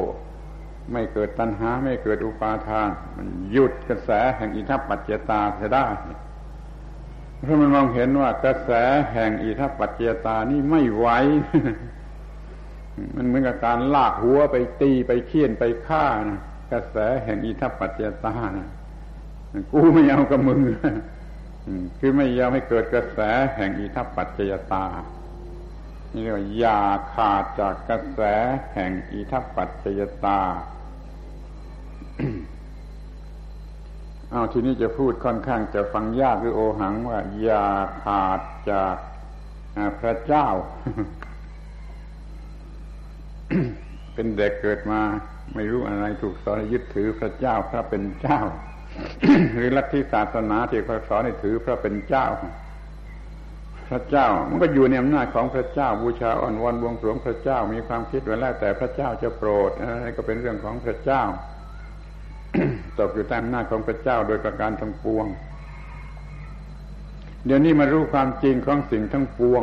[0.92, 5.86] ไม่เกิดตัณหา ไม่เกิดอุปาทาน มันหยุดกระแสแห่งอิทัปปัจจตาเสียได้
[7.44, 8.70] เพราะมันมองเห็นว่ากระแส
[9.12, 11.06] แห่งอิทัปปัจจตานี่ไม่ไหว
[13.16, 16.40] มันเหมือนกับการลากหัวไปตีไปเคี่ยนไปฆ่านะ
[16.72, 18.68] กระแสแห่งอิทัปปัจจตานะ
[19.72, 20.60] กูไม่เอากับมึง
[21.98, 23.18] คือไม่ยอมให้เกิดกระแส
[23.56, 24.86] แห่งอิทัปปัจจยตา
[26.12, 26.80] นี่เรียกว่าอย่า
[27.14, 28.20] ขาดจากกระแส
[28.74, 30.40] แห่งอิทัปปัจจยตา
[34.32, 37.64] เอาทีนี้จะพูดค่อนข้างจะฟังยากหรือโอหังว่า อย่า
[38.02, 38.40] ขาด
[38.70, 38.96] จาก
[40.00, 40.46] พระเจ้า
[44.14, 45.00] เป็นเด็กเกิดมา
[45.54, 48.40] ไม่รู้อะไรถูกสอนยึดถือพระเจ้าพระเป็นเจ้า
[49.54, 52.26] หรือลัทธิศาสนาที่เขาสอนให้ถือพระเป็นเจ้า
[53.88, 61.22] พระเจ้า มันก็อยู่ในอำนาจของพระเจ้าบูชาอ่อนวอนบวงสรวงพระเจ้ามีความคิดไว้แล้วแต่พระเจ้าจะโปรดอะไรก็เป็นเรื่องของพระเจ้า
[62.98, 65.26] ตกอยู่ใต้อำนาจของพระเจ้าโดยประการทั้งปวง
[67.46, 69.62] เดี๋ยวนี้มารู้ความจริงของสิ่งทั้งปวง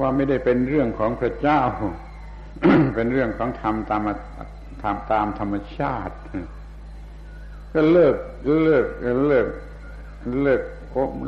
[0.00, 1.60] ว่าไม่ได้เป็นเรื่องของพระเจ้า
[2.94, 4.08] เป็นเรื่องของธรรมตาม
[4.82, 6.14] ธรรมตามธรรมชาติ
[7.72, 8.16] ก็เลิก
[8.62, 8.86] เลิก
[9.28, 9.48] เลิก
[10.42, 10.62] เลิก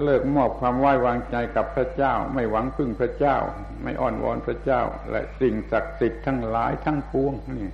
[0.05, 3.37] เลิกมอบความไว้วางใจกับพระเจ้า ไม่หวังพึ่งพระเจ้า
[3.83, 7.69] ไม่อ้อนวอนพระเจ้า และสิ่งศักดิ์สิทธิ์ทั้งหลายทั้งปวงนี่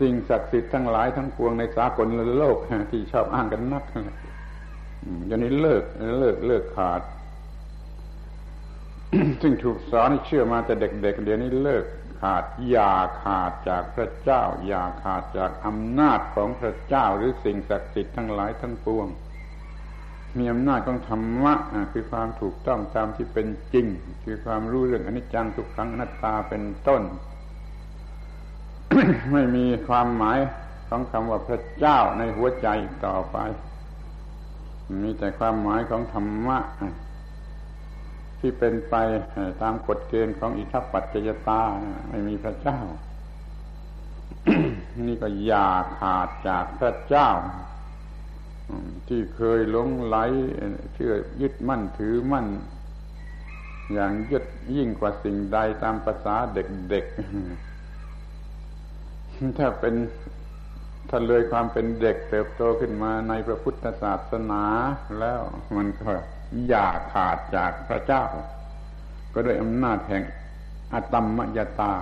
[0.00, 2.06] สิ่งศักดิ์สิทธิ์ทั้งหลายทั้งปวงในสากล
[2.38, 2.58] โลก
[2.90, 3.84] ที่ชอบอ้างกันนัก
[5.26, 5.84] อย่างนี้เลิก
[6.20, 7.02] เลิกเลิกขาด
[9.42, 11.84] ซึ่งถูกสอนเชื่อมาแต่เด็กๆเดี๋ยวนี้เลิก
[12.20, 19.06] ขาดอย่าขาดจากพระเจ้า อย่าขาดจากอำนาจของพระเจ้าหรือสิ่งศักดิ์สิทธิ์ทั้งหลายทั้งปวง
[20.38, 21.54] มีอำนาจของธรรมะ
[21.92, 23.86] คือความถูกต้องตามที่เป็นจริง
[24.24, 27.02] คือความรู้เรื่องอนิจจังทุกครั้งอนัตตาเป็นต้น
[29.32, 30.38] ไม่มีความหมาย
[30.88, 32.68] ของคำว่าพระเจ้าในหัวใจ
[33.06, 33.38] ต่อไป
[35.02, 36.58] มีแต่ความหมายของธรรมะ
[38.38, 38.94] ที่เป็นไป
[39.62, 41.62] ตามกฎเกณฑ์ของอิทัปปัจจยตา
[42.08, 42.80] ไม่มีพระเจ้า
[45.06, 47.30] นี่ก็อย่าขาดจากพระเจ้า
[49.08, 50.16] ที่เคยหลงไหล
[50.94, 52.46] เชื่อยึดมั่นถือมั่น
[53.92, 54.44] อย่างยึด
[54.76, 57.69] ยิ่งกว่าสิ่งใดตามภาษาเด็กๆ
[59.58, 59.94] ถ้าเป็น
[61.08, 64.62] ถ้าเลยความเป็นเด็กเติบโตขึ้นมาในพระพุทธศาสนา
[65.18, 65.40] แล้ว
[65.76, 66.10] มันก็
[66.68, 68.24] อย่าขาดจากพระเจ้า
[69.32, 70.22] ก็ด้วยอำนาจแห่ง
[70.92, 71.92] อตมมยตา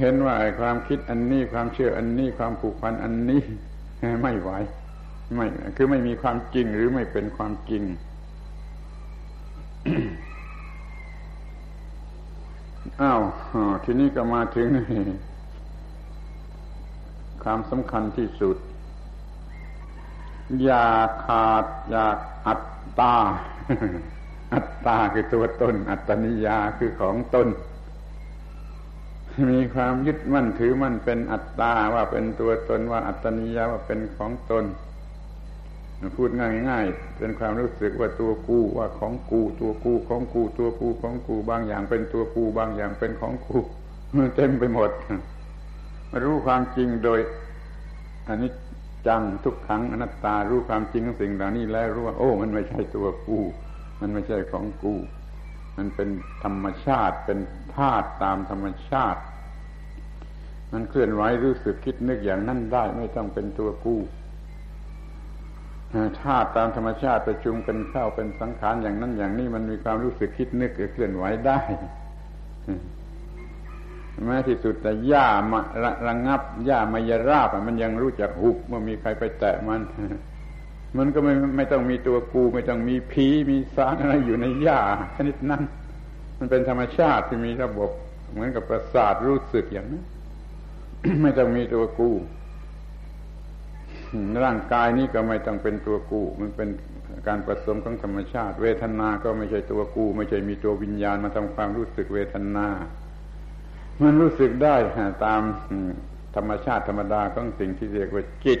[0.00, 3.42] เห็นว่าความคิดอันนี้ความเชื่ออันนี้ความผูกพันอันนี้
[4.22, 4.50] ไม่ไหว
[5.34, 5.46] ไม่
[5.76, 7.82] คือไม่มีความจริงหรือไม่เป็นความจริง
[13.00, 13.20] อ้าว
[13.84, 14.68] ทีนี้ก็มาถึง
[17.42, 18.56] ความสำคัญที่สุด
[20.62, 20.86] อย่า
[21.24, 21.64] ขาด
[21.94, 22.16] จาก
[22.46, 22.62] อัต
[23.00, 23.16] ตา
[24.54, 27.48] อัตตาคือตัวตน อัตตนิยาคือของตน
[29.50, 34.64] มีความยึดมั่นถือมั่นเป็นอัตตาว่าเป็นตัวตนว่าอัตตนิยาว่าเป็นของตน
[36.16, 43.58] พูดง่ายๆ เป็นความรู้สึกว่าตัวกูว่าของกูตัวกูของกูตัวกูของกูบางอย่างเป็นตัวกูบางอย่างเป็นของกู
[44.36, 44.90] เต็มไปหมด
[46.10, 47.20] มารู้ความจริงโดย
[48.28, 48.50] อันนี้
[49.06, 53.38] จังทุกครั้งอนัตตารู้ความจริงของสิ่งเหล่านี้แล้วรู้ว่า โอ้ มันไม่ใช่ตัวกู
[54.00, 54.94] มันไม่ใช่ของกู
[55.76, 56.08] มันเป็น
[56.44, 57.38] ธรรมชาติเป็น
[57.76, 59.20] ธาตุตามธรรมชาติ
[60.72, 64.00] มันเคลื่อนไหวรู้สึกคิดนึกอย่างนั้นได้ ไม่ต้องเป็นตัวกู้
[66.20, 71.58] ธาตุตามธรรมชาติประชุมเป็นเข้าเป็นสังขารอย่างนั้นอย่างนี้มันมีความรู้สึกคิดนึกเคลื่อนไหวได้
[74.26, 79.80] แม้ที่สุดแต่หญ้ามาระระงับหญ้ามายราบมันยังรู้จักหุบเมื่อมีใครไปแตะมัน
[80.98, 84.80] มันก็ไม่ไม่ต้องมีตัวกู ไม่ต้องมีผีมีสารอะไรอยู่ในหญ้า
[85.16, 85.62] ชนิดนั้น
[86.38, 87.90] มันเป็นธรรมชาติที่มีระบบ
[88.32, 90.04] เหมือนกับประสาทรู้สึกอย่างนั้น
[91.22, 92.10] ไม่ต้องมีตัวกู
[94.44, 96.68] ร่างกายนี้ก็ไม่ต้องเป็นตัวกู มันเป็น
[97.28, 102.66] การผสมของธรรมชาติ เวทนา ก็ไม่ใช่ตัวกู ไม่ใช่มีตัววิญญาณมาทำความรู้สึกเวทนา
[104.02, 104.74] มันรู้สึกได้
[105.24, 105.42] ตาม
[106.36, 108.60] ธรรมชาติธรรมดาของสิ่งที่เรียกว่าจิต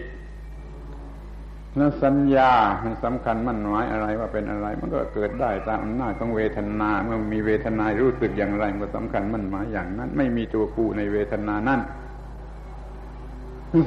[1.76, 2.52] แล้วสัญญา
[2.84, 11.80] มันสำคัญมั่นหมายอะไรว่าเป็นอะไร มันก็เกิดได้ตามอำนาจของเวทนา เมื่อมีเวทนารู้สึกอย่างไร มันสำคัญมั่นหมายอย่างนั้น ไม่มีตัวกูในเวทนานั้น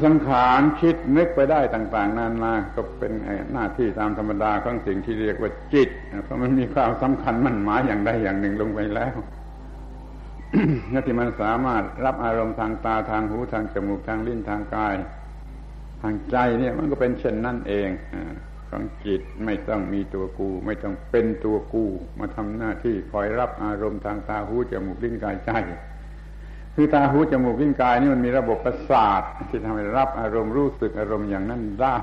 [0.05, 3.11] สังขารคิดนึกไปได้ต่าง ๆ นานาก็เป็น
[3.53, 5.89] หน้าที่ตามธรรมดาของสิ่งที่เรียกว่าจิต
[6.23, 9.15] เพราะมันมีความสำคัญมั่นหมายอย่างใดอย่างหนึ่งลงไปแล้ว
[10.93, 14.95] นั่นที่มันสามารถรับอารมณ์ทางตาทางหูทางจมูกทางลิ้นทางกาย
[16.01, 17.89] ทางใจเนี่ยมันก็เป็นเช่นนั่นเอง
[18.69, 21.85] ของจิตไม่ต้องมีตัวกู ไม่ต้องเป็นตัวกู
[22.19, 25.51] มาทำหน้าที่คอยรับอารมณ์ทางตาหูจมูกลิ้นกายใจ
[26.73, 31.97] คือตาหูจมูกลิ้นกายนี่มันมีระบบประสาทที่ทำให้รับอารมณ์รู้สึกอารมณ์อย่างนั้นได้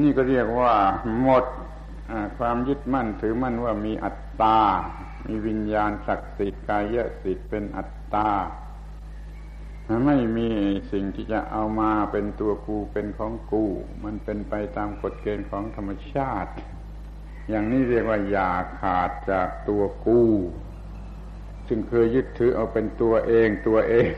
[0.00, 0.74] นี่ก็เรียกว่า
[1.20, 1.44] หมด
[2.38, 4.60] ความยึดมั่นถือมั่นว่ามีอัตตา
[5.26, 8.30] มีวิญญาณศักดิ์สิทธิ์กายสิทธิ์เป็นอัตตา
[10.06, 10.48] ไม่มี
[10.92, 13.64] สิ่งที่จะเอามาเป็นตัวกูเป็นของกู
[14.04, 16.52] มันเป็นไปตามกฎเกณฑ์ของธรรมชาติ
[17.48, 20.22] อย่างนี้เรียกว่าอย่าขาดจากตัวกู
[21.68, 24.10] ซึ่งเคยยึดถือเอาเป็นตัวเองตัวเอง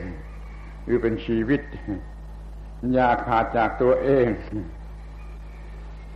[0.83, 1.61] หรือเป็นชีวิต
[2.93, 4.27] อย่าขาดจากตัวเอง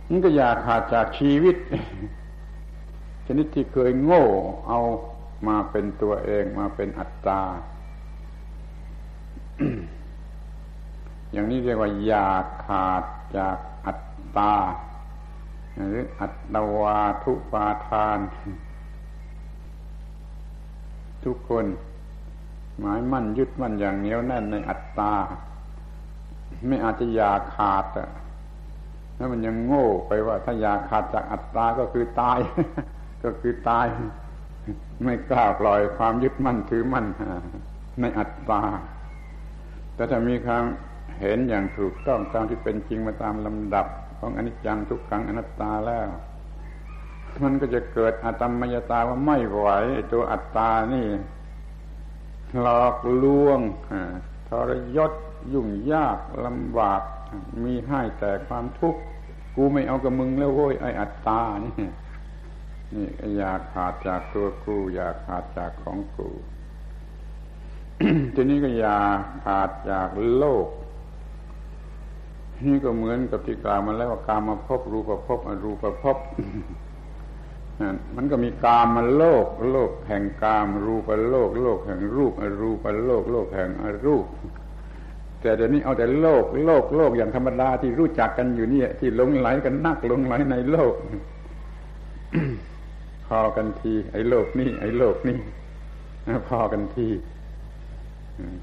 [0.08, 1.56] มันก็อย่าขาดจากชีวิต
[3.26, 4.24] ชนิดที่เคยโง่
[4.68, 4.80] เอา
[5.48, 7.42] มาเป็นตัวเองมาเป็นอัตตา
[11.32, 12.28] อย่างนี้เรียกว่าอย่า
[12.66, 13.04] ขาด
[13.36, 14.00] จากอัต
[14.36, 14.54] ตา
[15.76, 18.18] หรืออัตตวาทุปาทาน
[21.24, 21.64] ทุกคน
[22.78, 25.14] หมายมั่นยึดมั่นอย่างเหนียวแน่นในอัตตา
[26.68, 28.10] ไม่อาจจะอยาขาดอะ
[29.16, 32.38] แล้วมันยังโง่ไปว่า ถ้าอยาขาดจากอัตตาก็คือตาย
[33.24, 33.86] ก็คือตาย
[35.04, 37.06] ไม่กล้าปล่อยความยึดมั่นถือมั่น
[38.00, 38.62] ในอัตตา
[39.94, 40.64] แต่ถ้ามีความ
[41.20, 43.86] เห็นอย่างถูกต้องตามที่เป็นจริงมาตามลำดับ
[44.18, 46.08] ของอนิจจังทุกขังอนัตตาแล้ว
[47.42, 49.66] มันก็จะเกิดอาตมยตาว่าไม่ไหว
[50.12, 51.06] ตัวอัตตานี่
[52.60, 53.60] หลอกลวง
[54.48, 55.12] ทรยศ
[55.52, 57.02] ยุ่งยากลำบาก
[57.64, 59.00] มีให้แต่ความทุกข์
[59.56, 61.72] กูไม่เอากับมึงแล้วโว้ยไออัตตานี่
[62.94, 66.28] นี่อยากขาดจากตัวกูอยากขาดจากของกู
[68.34, 70.68] ทีนี้ก็อยากขาดจากโลก
[72.66, 76.16] นี่ก็เหมือนกับที่กล่าวมาแล้วว่าการมาพบรูปภพอรูปภพ
[78.16, 84.26] มันก็มีกามมันโลก โลกแห่งกาม รูปโลก โลกแห่งรูปอรูปโลก โลกแห่งอรูป
[85.40, 90.94] แต่เดี๋ยวนี้เอาแต่โลก โลกโลกอย่างธรรมดาที่รู้จักกันอยู่นี่ที่หลงไหลกันนักหลงไหลในโลก
[93.26, 95.38] พอกันที ไอ้โลกนี่ไอ้โลกนี่
[96.48, 97.08] พอกันที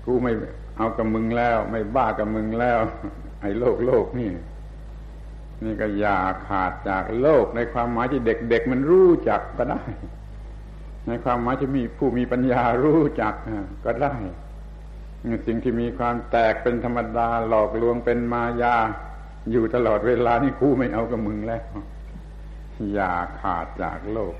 [0.05, 0.31] กูไม่
[0.77, 2.79] เอากับมึงแล้ว ไม่บ้ากับมึงแล้ว
[3.41, 4.29] ไอ้โลกโลกนี่
[5.63, 9.83] นี่ก็อย่าขาดจากโลก ในความหมายที่เด็กๆมันรู้จักก็ได้
[11.07, 13.33] ในความหมายที่มีผู้มีปัญญารู้จัก
[13.85, 14.15] ก็ได้
[15.47, 18.75] สิ่งที่มีความแตกเป็นธรรมดาหลอกลวงเป็นมายา
[19.51, 21.63] อยู่ตลอดเวลานี่คู่ไม่เอากับมึงแล้ว
[22.93, 24.35] อย่าขาดจากโลก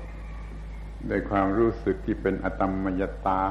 [1.06, 3.42] โดยความรู้สึกที่เป็นอตมมยตา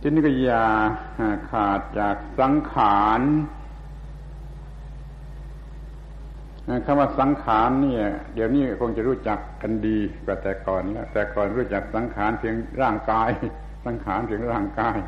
[0.00, 0.66] ที่นี้ก็อย่า
[1.50, 3.20] ขาดจากสังขาร
[6.86, 7.96] คำว่าสังขารนี่
[8.34, 13.30] เดี๋ยวนี้คงจะรู้จักกันดีกว่าแต่ก่อนแล้วแต่ก่อนรู้จักสังขารเพียงร่างกาย
[13.86, 14.98] สังขารเพียงร่างกาย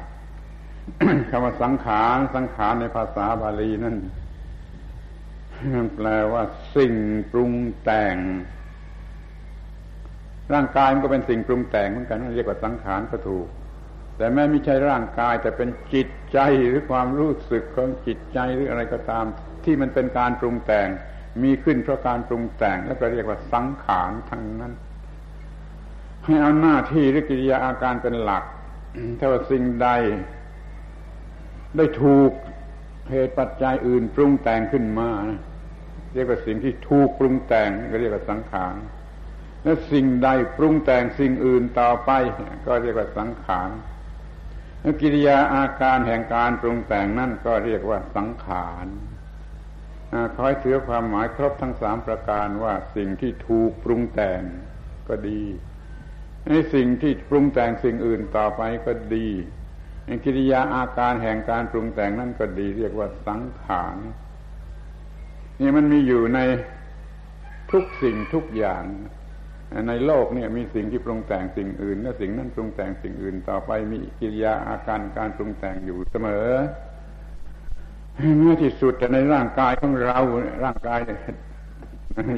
[1.30, 3.96] คำว่าสังขารสังขารในภาษาบาลีนั่น
[5.96, 6.42] แปลว่า
[6.76, 6.94] สิ่ง
[7.32, 7.52] ปรุง
[7.84, 8.16] แต่ง
[10.52, 13.46] ร่างกายมันก็เป็นสิ่งปรุงแต่งเหมือนกันเรียกว่าสังขารก็ถูก
[14.16, 19.24] แต่แม้ไม่ใช่ร่างกายแต่เป็นจิตใจหรือความรู้สึกของจิตใจหรืออะไรก็ตาม
[19.64, 20.88] ที่มันเป็นการปรุงแต่ง
[21.42, 24.72] มีขึ้นเพราะการปรุงแต่งแล้วก็เรียกว่าสังขารทั้งนั้น
[26.24, 28.44] ให้เอาหน้าที่หรือกิริยาอาการเป็นหลัก
[29.18, 29.88] ถ้าว่าสิ่งใด
[31.76, 32.32] ได้ถูก
[33.10, 35.40] เหตุปัจจัยอื่นปรุงแต่งขึ้นมานะ
[36.14, 38.74] เรียกว่าสิ่งที่ถูกปรุงแต่งก็เรียกว่าสังขาร
[39.62, 42.10] และสิ่งใดปรุงแต่งสิ่งอื่นต่อไป
[42.66, 43.70] ก็เรียกว่าสังขาร
[44.80, 48.86] และกิริยาอาการแห่งการปรุงแต่งนั่นก็เรียกว่าสังขาร
[50.36, 54.42] คอยเสือความหมายครบทั้งสามประการว่าสิ่งที่ถูกปรุงแต่ง
[55.08, 55.42] ก็ดี
[56.48, 59.28] ในสิ่งที่ปรุงแต่งสิ่งอื่นต่อไปก็ดี
[60.06, 63.96] ในกิริยาอาการแห่งการปรุงแต่งนั่นก็ดี เรียกว่าสังขาร
[65.60, 66.40] นี่มันมีอยู่ใน
[67.72, 68.84] ทุกสิ่งทุกอย่าง
[69.88, 76.48] ในโลกเนี่ยมีสิ่งที่ปรุงแต่งสิ่งอื่น และสิ่งนั้นปรุงแต่งสิ่งอื่นต่อไปมีกิริยาอาการการปรุงแต่งอยู่เสมอ
[78.40, 80.18] เมื่อที่สุดแต่ในร่างกายของเรา
[80.64, 81.00] ร่างกาย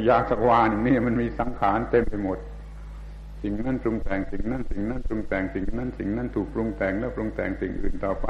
[0.08, 2.38] ยาสักวานนี่มันมีสังขารเต็มไปหมด
[3.42, 8.26] สิ่งนั้นปรุงแต่งสิ่งนั้นสิ่งนั้นปรุงแต่งสิ่งนั้นสิ่งนั้นถูกปรุงแต่งแล้วปรุงแต่งสิ่งอื่นต่อไป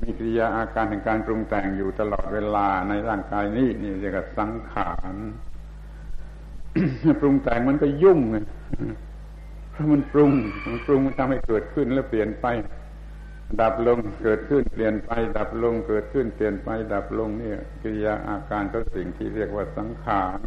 [0.00, 5.14] มีกิริยาอาการแห่งการปรุงแต่งอยู่ตลอดเวลาในร่างกายนี้นี่เรียกว่าสังขาร
[7.20, 8.36] ปรุงแต่งมันก็ยุ่งไง
[9.70, 10.32] เพราะมันปรุง
[10.70, 12.46] มันปรุงมันทำให้เกิดขึ้นแล้วเปลี่ยนไป
[13.58, 20.38] ดับลงเกิดขึ้นเปลี่ยนไป ดับลงเกิดขึ้นเปลี่ยนไป ดับลงเนี่ยกิริยาอาการก็สิ่งที่เรียกว่าสังขาร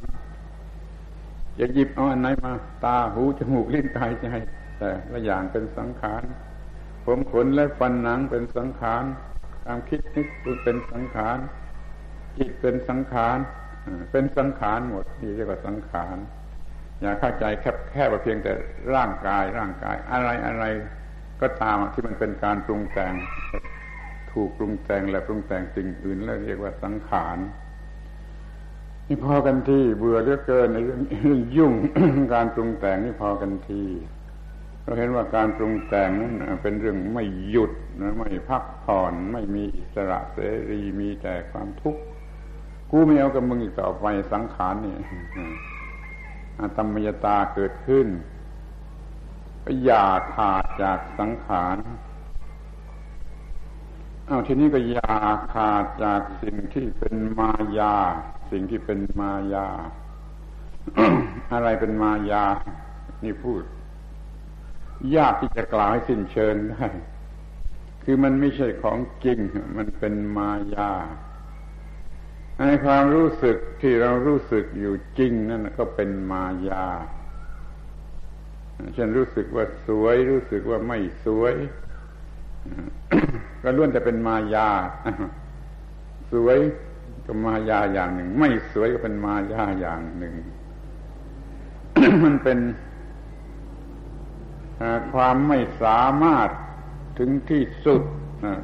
[1.58, 4.28] อย่าหยิบเอาอันไหนมา ตาหูจมูกลิ้นกายใจ
[4.78, 6.24] แต่ละอย่างเป็นสังขาร
[7.06, 9.04] ผมขนและฟันหนังเป็นสังขาร
[9.64, 10.28] ความคิดนึก
[10.64, 11.38] เป็นสังขาร
[12.38, 13.38] จิตเป็นสังขาร
[14.12, 16.18] เป็นสังขารหมดนี่เรียกว่าสังขาร
[17.02, 18.52] อย่าเข้าใจแค่แค่ว่าเพียงแต่
[18.96, 20.64] ร่างกายร่างกาย อะไรอะไร
[21.42, 23.14] ก็ตามที่มันเป็นการปรุงแต่ง
[24.32, 27.38] ถูกปรุงแต่งและปรุงแต่งสิ่งอื่นแล้วเรียกว่าสังขาร
[29.08, 31.02] นี่พอกันที่เบื่อเลือกเกินในเรื่อง
[31.58, 31.74] ยุ่ง
[32.34, 33.84] การปรุงแต่งนี่พอกันที
[34.84, 37.72] เราเห็นว่าการปรุงแต่งนั้นเป็นเรื่องไม่หยุด
[38.02, 40.38] นะไม่พักผ่อนไม่มีอิสระเส
[40.70, 42.02] รีมีแต่ความทุกข์
[42.92, 44.94] กูไม่เอากับมึงอีกต่อไปสังขารนี่
[46.60, 48.08] อาตมยตาเกิดขึ้น
[49.86, 50.06] อย่า
[50.36, 51.78] ขาด จากสังขาร
[54.28, 55.14] เอาทีนี้ก็อย่า
[55.54, 57.96] ขาดจากสิ่งที่เป็นมายา
[58.52, 59.68] สิ่งที่เป็นมายา
[61.54, 62.46] อะไรเป็นมายา
[63.24, 63.64] นี่พูด
[65.16, 66.88] ยากที่จะกล่าวให้สิ้นเชิงได้
[68.04, 69.40] คือมันไม่ใช่ของจริง
[69.78, 70.92] มันเป็นมายา
[72.68, 76.86] ในความรู้สึกที่เรารู้สึกอยู่จริงนั่นก็เป็นมายา
[78.94, 81.56] เช่นรู้สึกว่าสวย รู้สึกว่าไม่สวย
[83.64, 84.70] ก็ล้วนแต่เป็นมายา
[86.32, 86.60] สวย
[87.26, 90.36] ก็มายาอย่างหนึ่ง ไม่สวยก็เป็นมายาอย่างหนึ่ง
[92.24, 92.60] มันเป็น
[95.12, 96.50] ความไม่สามารถ
[97.18, 98.04] ถึงที่สุด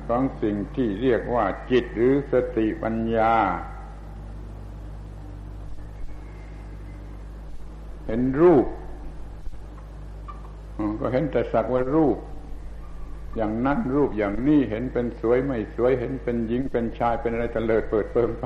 [0.08, 3.36] ของสิ่งที่เรียกว่าจิตหรือสติปัญญา
[8.06, 8.66] เห็นรูป
[11.00, 12.18] ก็เห็นแต่สักว่ารูป
[13.36, 18.46] อย่างนั้นรูปอย่างนี้เห็นเป็นสวยไม่สวยเห็นเป็นหญิงเป็นชายเป็นอะไรตะเลิดเปิดเปิมไป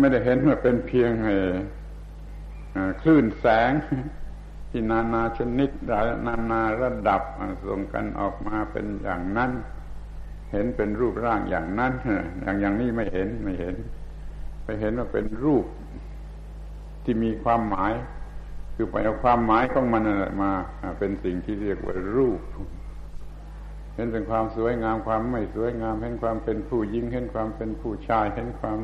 [0.00, 1.10] ไม่ได้เห็นว่าเป็นเพียง
[3.02, 3.72] คลื่นแสง
[4.70, 5.70] ที่นานาชนิด
[6.26, 7.22] นานาระดับ
[7.66, 9.50] ส่งกันออกมาเป็นอย่างนั้น
[10.52, 11.92] เห็นเป็นรูปร่างอย่างนั้น
[12.42, 13.74] อย่างอย่างนี้ไม่เห็นไม่เห็น
[14.64, 15.64] ไปเห็นว่าเป็นรูป
[17.04, 17.92] ที่มีความหมาย
[18.74, 20.02] คือไปเอาความหมายของมัน
[20.42, 20.52] มา
[20.98, 22.40] เป็นสิ่งที่เรียกว่ารูป
[23.94, 28.78] เห็นเป็นความสวยงามความไม่สวยงาม เห็นความเป็นผู้หญิง เห็นความเป็นผู้ชาย เห็นความ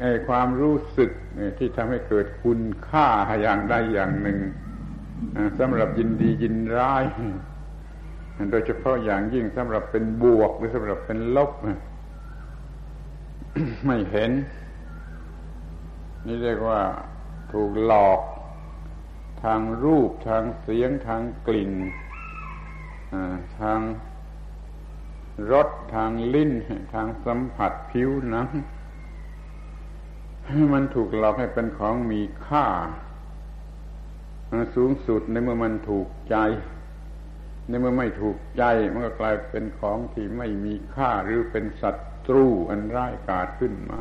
[0.00, 1.10] ไอ้ความรู้สึก
[1.58, 3.08] ที่ทำให้เกิดคุณค่า
[3.42, 4.38] อย่างใดอย่างหนึ่ง
[5.58, 7.04] สำหรับยินดียินร้าย
[8.50, 11.50] โดยเฉพาะอย่างยิ่งสำหรับเป็นบวกหรือสำหรับเป็นลบ
[13.86, 14.30] ไม่เห็น
[16.26, 16.82] นี่เรียกว่า
[17.52, 18.20] ถูกหลอก
[19.44, 21.72] ทางรูปทางเสียงทางกลิ่น
[23.60, 23.80] ทาง
[25.52, 26.52] รสทางลิ้น
[26.94, 28.48] ทางสัมผัสผิวหนัง
[30.74, 32.66] มันถูกหลอกให้เป็นของมีค่า
[34.76, 36.36] สูงสุดในเมื่อมันถูกใจ
[37.68, 44.00] ในเมื่อไม่ถูกใจมันก็กลายเป็นของที่ไม่มีค่าหรือเป็นสัตว์ตรูอันร้ายกาจขึ้นมา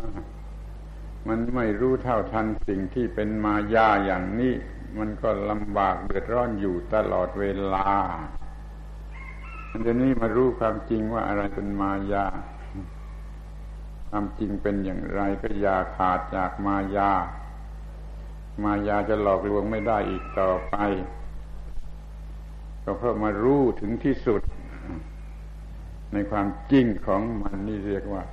[1.27, 4.53] มันไม่รู้เท่าทันสิ่งที่เป็นมายาอย่างนี้
[4.97, 7.89] มันก็ลำบากเดือดร้อนอยู่ตลอดเวลา
[9.71, 12.25] อันนี้มารู้ความจริงว่าอะไรเป็นมายา
[14.09, 17.11] ความจริงเป็นอย่างไรก็อย่าขาดจากมายา
[18.63, 20.75] มายาจะหลอกลวงไม่ได้อีกต่อไป
[22.83, 24.41] ก็เพราะมารู้ถึงที่สุด
[26.13, 28.23] ในความจริงของมันนี่เรียกว่า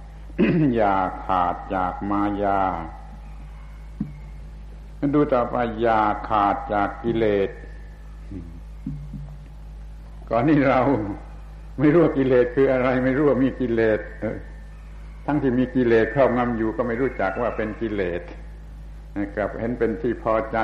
[0.76, 2.60] อย่าขาดจากมายา
[5.14, 7.50] ดูต่อไปอย่าขาดจากกิเลส
[10.30, 10.80] ก่อนนี้เรา
[11.78, 14.00] ไม่รู้กิเลสคืออะไร ไม่รู้ว่ามีกิเลส
[15.26, 18.22] ทั้งที่มีกิเลสครอบงำอยู่ก็ไม่รู้จักว่าเป็นกิเลส
[19.36, 20.58] กับเห็นเป็นที่พอใจ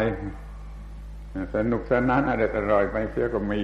[1.54, 2.32] สนุกสนานอ
[2.72, 3.62] ร่อยไปเสียก็มี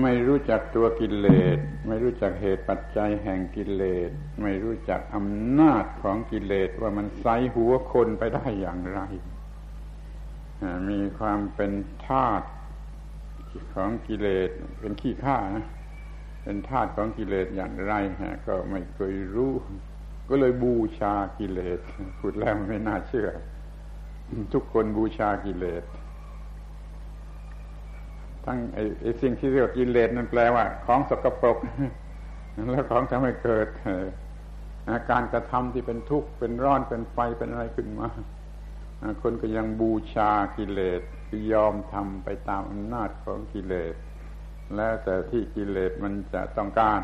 [0.00, 1.26] ไม่รู้จักตัวกิเล
[1.56, 4.10] ส ไม่รู้จักเหตุปัจจัยแห่งกิเลส
[4.42, 9.00] ไม่รู้จักอำนาจของกิเลสว่ามันไซหัวคนไปได้อย่างไร
[10.88, 11.72] มีความเป็น
[12.06, 12.46] ธาตุ
[13.74, 15.66] ของกิเลสเป็นขี้ข้านะ
[16.42, 17.92] เป็นธาตุของกิเลสอย่างไร
[18.46, 19.52] ก็ไม่เคยรู้
[20.28, 21.78] ก็เลยบูชากิเลส
[22.18, 23.28] พูดแล้วไม่น่าเชื่อ
[24.52, 25.82] ทุกคนบูชากิเลส
[28.44, 28.58] ทั้ง
[29.02, 31.58] ไอ้สิ่งที่เรียกกิเลสนั่นแปลว่า ของสกปรก
[32.72, 33.68] แล้วของทำให้เกิด
[34.90, 38.08] อาการกระทำที่เป็นทุกข์เป็นร้อนเป็นไฟเป็นอะไรขึ้นมา
[39.22, 43.94] คนก็ยังบูชากิเลสคือยอมทำไปตามอำนาจของกิเลส
[44.76, 47.00] แล้วแต่ที่กิเลสมันจะต้องการ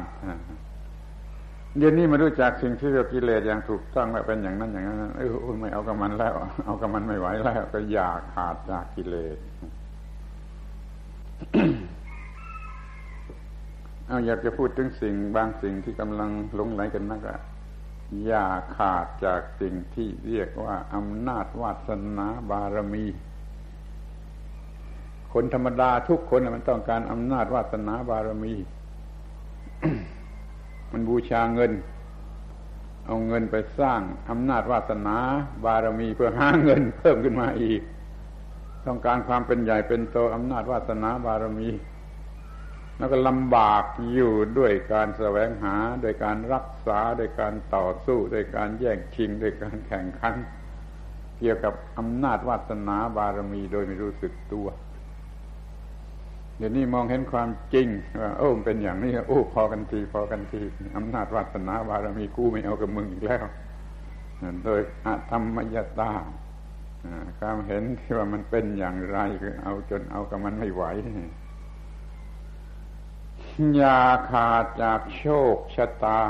[1.79, 5.31] เดี๋ยวนี้มารู้จักสิ่งที่เรียกกิเลสอย่างถูกต้องแล้วเป็นอย่างนั้นอย่างนั้นเออ
[5.61, 6.33] ไม่เอากับมันแล้ว
[6.67, 9.37] เอากับมันไม่ไหวแล้วก็อยากขาดจากกิเลส
[14.07, 17.41] เอาอยากจะพูดถึงสิ่งบางสิ่งที่กำลังหลงไหลกันนักอะ
[18.27, 18.47] อย่า
[18.77, 23.05] ขาดจากสิ่งที่เรียกว่าอำนาจวาสนาบารมี
[25.33, 28.55] คนธรรมดาทุกคนมันต้องการอำนาจวาสนาบารมี
[30.93, 31.73] มันบูชาเงิน
[33.07, 35.17] เอาเงินไปสร้างอำนาจวาสนา
[35.65, 37.81] บารมีเพื่อหาเงินเพิ่มขึ้นมาอีก
[38.87, 41.71] ต้องการความเป็นใหญ่เป็นโตอำนาจวาสนาบารมี
[42.99, 50.35] แล้วก็ลำบากอยู่ด้วยการแสวงหาโดยการรักษาโดยการต่อสู้โดยการแย่งชิงโดยการแข่งขัน
[51.39, 54.69] เกี่ยวกับอำนาจวาสนาบารมีโดยไม่รู้สึกตัว
[56.59, 57.89] เดี๋ยวนี้มองเห็นความจริง
[58.21, 60.63] ว่าโอ้เป็นอย่างนี้โอ้พอกันทีพอกันที
[60.97, 63.45] อำนาจวาสนาบารมีกู้ไม่เอากับมึงอีกแล้ว
[64.65, 66.13] โดยอาธรรมยตา
[67.39, 70.85] ความเห็นที่ว่ามันเป็นอย่างไรคือเอาจนเอากับมันไม่ไหว
[73.77, 75.25] อย่าขาดจากโช
[75.55, 76.21] คชะตา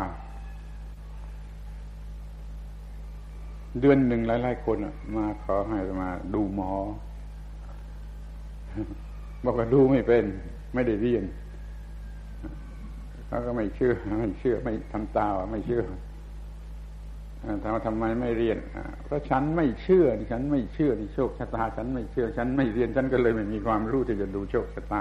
[3.80, 4.76] เดือนหนึ่งหลาย ๆ คน
[5.16, 6.72] มาขอให้มาดูหมอ
[9.44, 10.24] บอกว่าดูไม่เป็น
[10.74, 11.24] ไม่ได้เรียน
[13.26, 15.82] เขาก็ไม่เชื่อ ไม่เชื่อ ไม่ทำตาไม่เชื่อ
[17.62, 18.58] ถามว่าทำไมไม่เรียน
[19.04, 25.00] เพราะฉันไม่เชื่อฉันไม่เชื่อในโชคชะตา ฉันไม่เชื่อ ฉันไม่เรียนฉันก็เลยไม่มีความรู้ที่จะดูโชคชะตา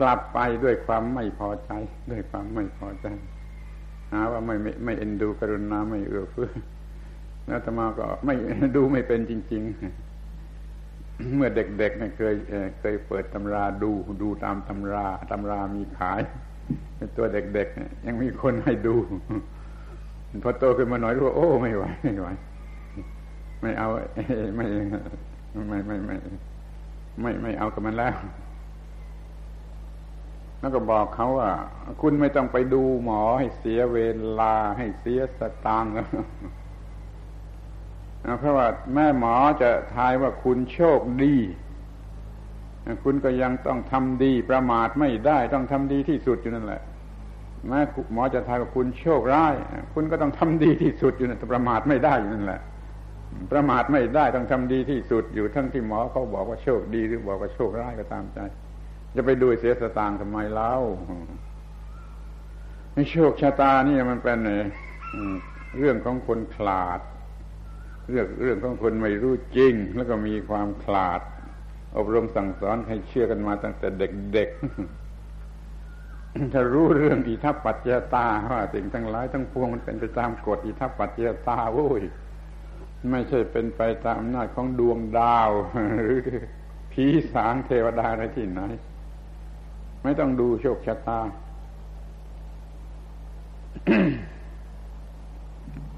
[0.00, 1.72] กลับไปด้วยความไม่พอใจ
[2.10, 3.06] ด้วยความไม่พอใจ
[4.12, 6.50] หาว่าไม่ไม่ไม่เอ็นดูกรุณาไม่เอื้อเฟื้อ
[7.46, 8.34] แล้วธรรมาก็ไม่
[8.76, 9.62] ดูไม่เป็นจริง
[10.48, 12.34] ๆ เมื่อเด็กๆเนี่ยเคย
[12.80, 13.90] เคยเปิดตำราดู
[14.22, 16.20] ดูตามตำราตำรามีขาย
[17.16, 18.94] ตัวเด็กๆยังมีคนให้ดู
[20.44, 22.28] พอโตขึ้นมาหน่อยรู้ว่าโอ้ไม่ไหวไม่ไหว
[23.60, 23.88] ไม่เอา
[24.56, 24.66] ไม่
[25.56, 26.16] ไม่ไม่ไม่
[27.20, 28.14] ไม่ไม่เอากับมันแล้ว
[30.60, 31.50] แล้วก็บอกเขาว่า
[32.00, 33.98] คุณไม่ต้องไปดูหมอให้เสียเว
[34.38, 36.02] ลาให้เสียสตางค์แล้
[38.32, 41.34] วเพราะว่าแม่หมอจะทายว่าคุณโชคดี
[43.04, 46.82] คุณก็ยังต้องทำดีประมาทไม่ได้ต้องทำดีที่สุดอยู่นั่นแหละ
[47.68, 47.80] แม้
[48.12, 49.54] หมอจะทายว่าคุณโชคร้าย
[49.94, 52.60] คุณก็ต้องทำดีที่สุดอยู่นั่นประมาทไม่ได้อยู่นั่นแหละ
[53.52, 58.38] ประมาทไม่ได้ต้องทำดีที่สุดอยู่ทั้งที่หมอเขาบอกว่าโชคดีหรือบอกว่าโชคร้ายก็ตามใจ
[59.14, 60.72] จะไปดูเสียสตางค์ทำไมเล่า
[63.12, 64.38] โชคชะตานี่มันเป็น
[65.78, 67.00] เรื่องของคนขลาด
[68.10, 71.20] เรื่องเรื่องของคนไม่รู้จริง แล้วก็มีความขลาด
[71.96, 82.02] อบรมสั่งสอนให้เชื่อกันมาตั้งแต่เด็กๆ ถ้ารู้เรื่องอิทัปปัจเจตาว่าสิ่งทั้งหลายทั้งปวงมันเป็นไปตามกฎอิทัปปัจเจตาโว้ย
[83.10, 85.50] ไม่ใช่เป็นไปตามอำนาจของดวงดาว
[86.02, 86.20] หรือ
[86.92, 88.60] ผีสางเทวดาอะไรที่ไหน
[90.02, 91.20] ไม่ต้องดูโชคชะตา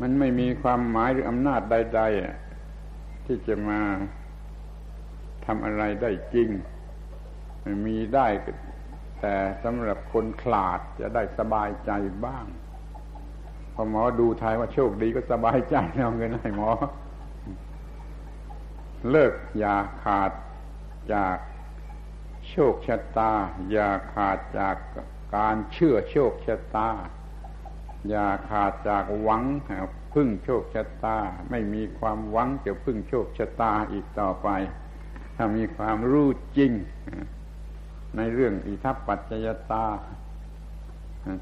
[0.01, 2.03] มันไม่มีความหมายหรืออำนาจใด
[2.65, 3.81] ๆ ที่จะมา
[5.47, 6.49] ทำอะไรได้จริง
[7.87, 8.29] มีได้
[9.21, 11.91] แต่สำหรับคนขลาดจะได้สบายใจ
[12.25, 12.47] บ้าง
[13.75, 16.71] พอหมอดูทายว่าโชคดีก็สบายใจเอาเงินให้หมอ
[19.11, 20.33] เลิกอย่าขาด
[21.15, 21.37] จาก
[22.51, 23.33] โชคชะตา
[23.71, 24.77] อย่าขาดจาก
[25.37, 26.89] การเชื่อโชคชะตา
[28.09, 29.43] อย่าขาดจากหวัง
[30.15, 31.17] พึ่งโชคชะตา
[31.51, 34.49] ไม่มีความหวังจะพึ่งโชคชะตาอีกต่อไป
[35.45, 36.29] ถ้ามีความรู้
[36.59, 36.73] จริง
[38.17, 39.87] ในเรื่องอิทัปปัจจยตา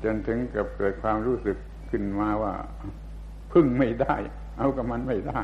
[0.04, 1.56] จนถึงกับเกิดความรู้สึก
[1.90, 2.54] ขึ้นมาว่า
[3.52, 4.16] พึ่งไม่ได้
[4.58, 5.40] เอากับมันไม่ได้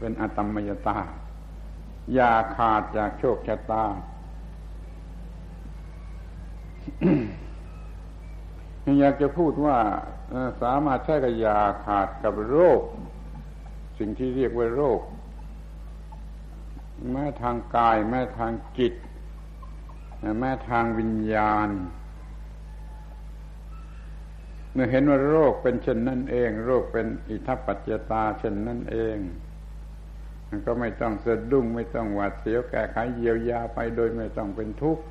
[0.00, 0.98] เป็นอตมมยตา
[2.14, 3.84] อย่าขาดจากโชคชะตา
[9.00, 9.78] อยากจะพูดว่า
[10.62, 12.80] สามารถใช้กับยาขาดกับโรค
[13.98, 15.00] สิ่งที่เรียกว่าโรค
[17.10, 18.94] แม้ทางกาย แม้ทางจิต
[20.38, 21.68] แม้ทางวิญญาณ
[24.72, 29.16] เมื่อเห็นว่าโรคเป็นเช่นนั่นเอง โรคเป็นอิทัปปัจจตาเช่นนั่นเอง
[30.48, 35.04] มันก็ไม่ต้องสะดุ้งไม่ต้องหวาดเสียวแก้ไขเยียวยาไปโดยไม่ต้องเป็นทุกข์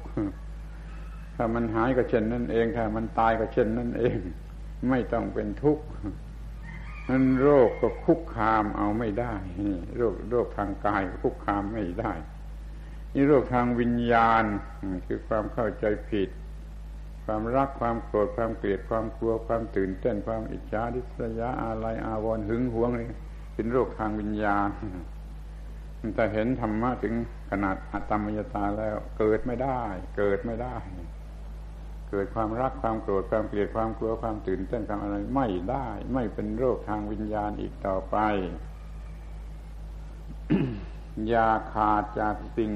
[1.36, 4.18] ถ้ามันหายก็เช่นนั่นเอง ถ้ามันตายก็เช่นนั่นเอง
[4.90, 5.84] ไม่ต้องเป็นทุกข์
[7.12, 9.34] นั้นโรคก็คุกคามเอาไม่ได้
[9.98, 12.14] โรคโรคทางกายคุกคามไม่ได้
[13.14, 14.44] นี่โรคทางวิญญาณ
[15.08, 16.30] คือความเข้าใจผิด
[17.26, 23.08] ความรักความโกรธความเกลียดความกลัวความตื่นเต้นความอิจฉาดิษยาอะไรอาวรณ์หึงหวงนี่
[23.54, 24.70] เป็นโรคทางวิญญาณ
[26.16, 27.14] แต่เห็นธรรมะถึง
[27.52, 29.82] ขนาดอัตมยตาแล้ว เกิดไม่ได้
[30.18, 30.76] เกิดไม่ได้
[32.12, 38.18] เกิดความรักความโกรธความเกลียดความกลัวความตื่นเต้นความอะไรไม่ได้ ไม่เป็นโรคทางวิญญาณอีกต่อไป
[41.28, 42.72] อย่าขาดจากสิ่ง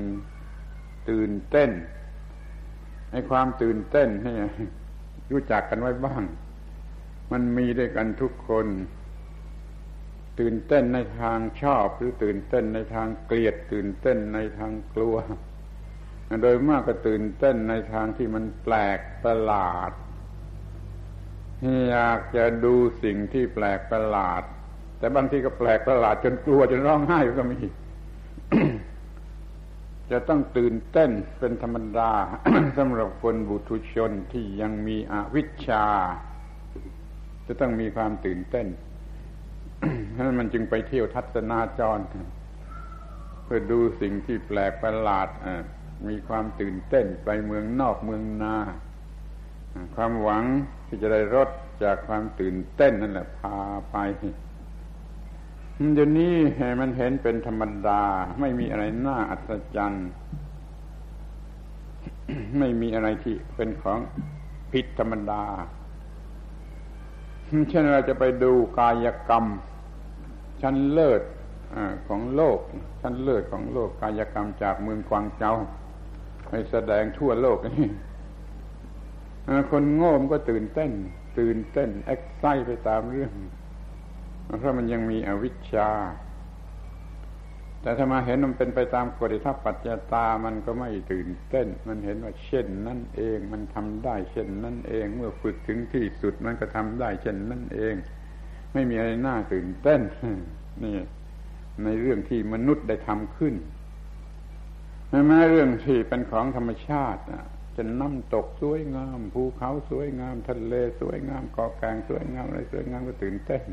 [1.09, 1.71] ตื่นเต้น
[3.11, 4.31] ให้ความตื่นเต้นให้
[5.31, 6.23] รู้จักกันไว้บ้าง
[7.31, 8.67] มันมีด้วยกันทุกคน
[10.39, 15.15] ตื่นเต้นในทางชอบ หรือตื่นเต้นในทางเกลียด ตื่นเต้นในทางกลัว
[16.41, 19.91] โดยมากก็ตื่นเต้นในทางที่มันแปลกประหลาด
[21.89, 24.43] อยากจะดูสิ่งที่แปลกประหลาด
[24.99, 27.59] แต่บางทีก็แปลกประหลาดจนกลัวจนร้องไห้ก็มี
[30.11, 32.11] จะต้องตื่นเต้นเป็นธรรมดา
[32.77, 35.85] สำหรับคนบุตุชนที่ยังมีอวิชชา
[37.45, 38.67] จะต้องมีความตื่นเต้น
[40.17, 41.99] นั้นมันจึงไปเที่ยวทัศนาจร
[43.43, 45.53] เพื่อดูสิ่งที่แปลกประหลาดอ่
[46.09, 48.57] มีความตื่นเต้นไปเมืองนอกเมืองนา
[49.95, 50.43] ความหวัง
[50.87, 51.49] ที่จะได้รถ
[51.83, 53.57] จากความตื่นเต้นนั่นแหละพา
[53.91, 53.97] ไป
[55.93, 56.35] เดี๋ยวนี้
[56.81, 58.03] มันเห็นเป็นธรรมดา
[58.39, 60.09] ไม่มีอะไรน่าอัศจรรย์
[62.59, 63.99] ไม่มีอะไรที่เป็นของ
[64.71, 65.43] ผิดธรรมดา
[67.69, 69.45] เช่นเราจะไปดูกายกรรม
[70.61, 71.21] ชั้นเลิศ
[72.07, 72.59] ของโลก
[73.01, 75.53] ชั้นเลิศของโลกกายกรรมจากเมืองกวางเจา
[76.71, 77.89] แสดงทั่วโลกนี่
[79.71, 80.91] คนโง่มก็ตื่นเต้น
[81.39, 83.31] ตื่นเต้นเอ็กไซไปตามเรื่อง
[84.45, 85.89] เพราะมันยังมีอวิชชา
[87.81, 97.95] แต่ถ้ามาเห็นมันเป็นไปตามกฎทัพปัจจตามันก็ไม่ตื่นเต้น มันเห็นว่าเช่นนั่นเอง มันทำได้เช่นนั่นเอง เมื่อฝึกถึงที่สุดมันก็ทำได้ เช่นนั่นเอง
[98.73, 100.01] ไม่มีอะไรน่าตื่นเต้น
[100.83, 100.97] นี่
[101.83, 103.55] ในเรื่องที่มนุษย์ได้ทำขึ้น
[105.27, 107.21] แม้เรื่องที่เป็นของธรรมชาติ
[107.75, 113.63] จะน้ำตกสวยงามภูเขาสวยงามทะเลสวยงามเกาะกลางสวยงามอะไรสวยงามก็ตื่นเต้น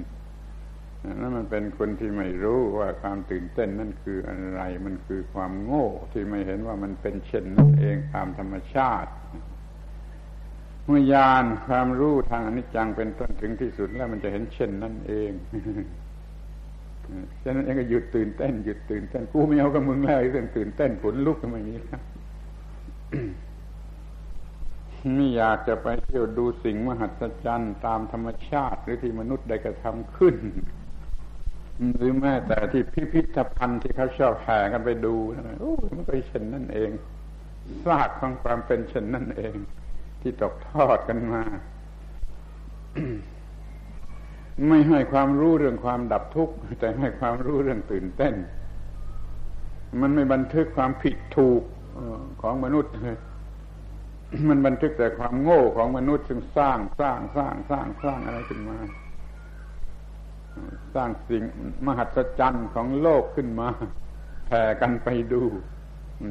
[1.20, 9.10] นั่นมันเป็นคนที่ไม่รู้ว่าความตื่นเต้นนั่นคืออะไร มันคือความโง่ที่ไม่เห็นว่ามันเป็นเช่นนั้นเองตามธรรมชาติ
[10.86, 15.30] เมื่อยานความรู้ทางอนิจจังเป็นต้นถึงที่สุดแล้วมันจะเห็นเช่นนั้นเอง
[17.42, 22.02] ฉะนั้นเองก็หยุดตื่นเต้นหยุดตื่นเต้นกูไม่เอากับมึงแล้วเรื่องตื่นเต้นผลลุกก็ไม่มีแล้ว
[25.14, 30.36] ไม่อยากจะไปเที่ยวดูสิ่งมหัศจรรย์ตามธรรมชาติ หรือที่มนุษย์ได้กระทำขึ้น
[31.96, 36.90] หรือแม้แต่ที่พิพิธภัณฑ์ที่เขาชอบแห่กันไปดูนะโอ้มันก็เช่นนั่นเอง
[37.84, 39.54] ซากของความเป็นเช่นนั่นเอง
[40.20, 41.42] ที่ตกทอดกันมา
[44.68, 48.34] ไม่ให้ความรู้เรื่องความดับทุกข์แต่ให้ความรู้เรื่องตื่นเต้น
[50.00, 51.62] มันไม่บันทึกความผิดถูก
[52.42, 52.92] ของมนุษย์
[54.48, 58.78] มันบันทึกแต่ความโง่ของมนุษย์ซึ่งสร้างสร้างสร้างสร้างสร้างอะไรขึ้นมา
[60.94, 61.42] สร้างสิ่ง
[61.86, 63.68] มหัศจรรย์ของโลกขึ้นมา
[64.46, 65.42] แผ่กันไปดู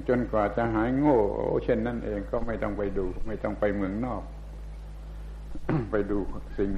[0.10, 1.20] จนกว่าจะหายโง่
[1.64, 4.24] เช่นนั้นเองก็ไม่ต้องไปดู ไม่ต้องไปเมืองนอก
[5.92, 6.20] ไปดู
[6.58, 6.72] สิ่ง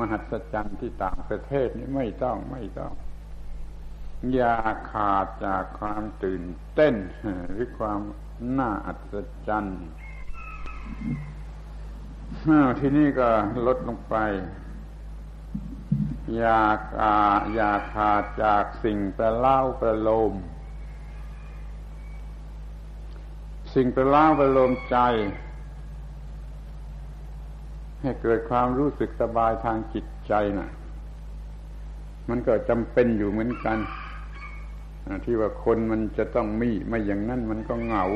[0.00, 2.92] มหัศจรรย์ที่ต่างประเทศนี้ไม่ต้องไม่ต้อง
[4.34, 4.56] อย่า
[4.90, 6.42] ขาดจากความตื่น
[6.74, 6.94] เต้น
[7.50, 8.00] หรือความ
[8.58, 9.14] น่าอัศ
[9.48, 9.82] จรรย์
[12.78, 13.28] ที่นี้ก็
[13.66, 14.16] ลดลงไป
[16.36, 16.60] อย่า
[17.54, 20.34] อย่าขาดจากสิ่งประเล่าประโลม
[23.74, 24.98] สิ่งประเล่าประโลมใจ
[28.02, 30.70] ให้เกิดความรู้สึกสบายทางจิตใจนะ่ะ
[32.28, 33.78] มันก็จำเป็นอยู่เหมือนกัน
[35.24, 38.06] ที่ว่าคนมันจะต้องมีไม่อย่างนั้นมันก็เหงา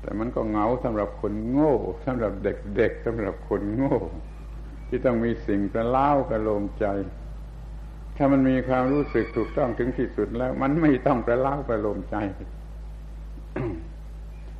[0.00, 1.74] แต่มันก็เหงาสำหรับคนโง่
[2.04, 3.96] สำหรับเด็กๆสำหรับคนโง่
[4.88, 6.86] ที่ต้องมีสิ่งกระเล้ากระโลมใจ
[8.16, 12.16] ถ้ามันมีความรู้สึกถูกต้องถึงที่สุดแล้ว มันไม่ต้องกระเล้ากระโลมใจ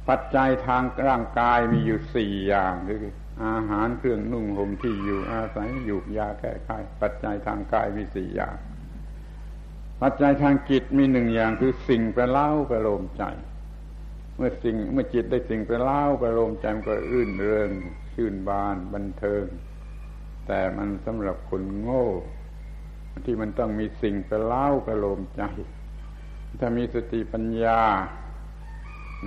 [0.08, 3.14] ปัจจัยทางร่างกายมีอยู่สี่อย่างคือ
[3.44, 6.70] อาหารเครื่องนุ่งห่มที่อยู่อาศัยอยู่ยาแก้ไข
[7.00, 8.56] ปัจจัยทางกายมีสี่อย่าง
[10.02, 13.24] ปัจจัยทางจิตมีหนึ่งอย่างคือสิ่งประเล่าประโลมใจ
[14.36, 17.70] เมื่อสิ่งเมื่อจิตได้สิ่งประเล่าประโลมใจมันก็รื่นเริง
[18.14, 19.44] ชื่นบานบันเทิง
[20.46, 22.06] แต่มันสำหรับคนโง่
[23.26, 25.42] ที่มันต้องมีสิ่งประเล่าประโลมใจ
[26.60, 27.80] ถ้ามีสติปัญญา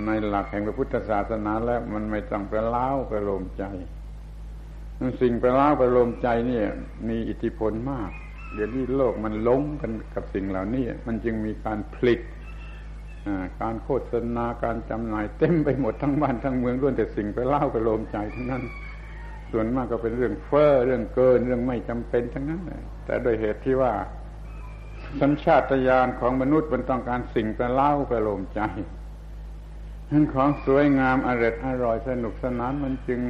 [0.06, 3.64] ในหลักแห่งพระพุทธศาสนาแล้วมันไม่ต้องประเล่าประโลมใจ
[5.20, 6.62] สิ่งปล้าประโลมใจนี่
[7.08, 8.10] มีอิทธิพลมาก
[8.54, 12.20] เดี๋ยวนี้โลกมันล้มกันกับสิ่งเหล่านี้ มันจึงมีการผลิต
[13.60, 18.62] การโฆษณาการจำหน่ายเต็มไปหมดทั้งบ้านทั้งเมืองล้วนแต่สิ่งไปเล่าไปโลมใจทั้งนั้น
[19.52, 22.62] ส่วนมากก็เป็นเรื่องเฟ้อเรื่องเกินเรื่องไม่จำเป็นทั้งนั้น
[23.04, 23.92] แต่โดยเหตุที่ว่า
[25.20, 28.60] สัญชาตญาณของมนุษย์มันต้องการสิ่งไปเล่าไปโลมใจ
[30.10, 33.20] นั้นของสวยงามอร่อยอร่อยสนุกสนานมันจึง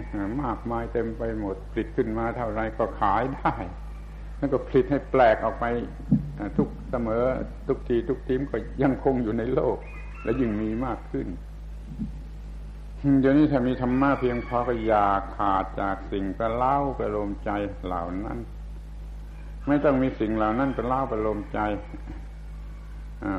[0.43, 3.55] มากมายเต็มไปหมดผลิตขึ้นมาเท่าไรก็ขายได้
[4.39, 5.65] แล้วก็ผลิตให้แปลกออกไป
[6.57, 7.25] ทุกเสมอ
[7.69, 9.77] ทุกทีทุกทีมก็ยังคงอยู่ในโลก
[10.23, 11.27] และยิ่งมีมากขึ้น
[13.21, 15.07] เดี๋ยวนี้ถ้ามีธรรมะเพียงพอก็อยา
[15.37, 17.51] ขาดจากสิ่งกระเล่ากระโลมใจ
[17.85, 18.39] เหล่านั้น
[19.67, 21.61] ไม่ต้องมีสิ่งเหล่านั้นป็นเล่ากระโลมใจ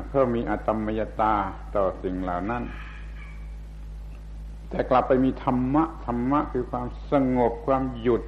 [0.08, 1.34] เพื่อมีอัตมยตา
[1.76, 2.62] ต่อสิ่งเหล่านั้น
[4.72, 8.22] แต่กลับไปมีธรรมะธรรมะคือความสงบความหยุด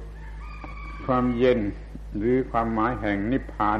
[1.07, 1.59] ความเย็น
[2.17, 3.73] หรือความหมายแห่งนิพพา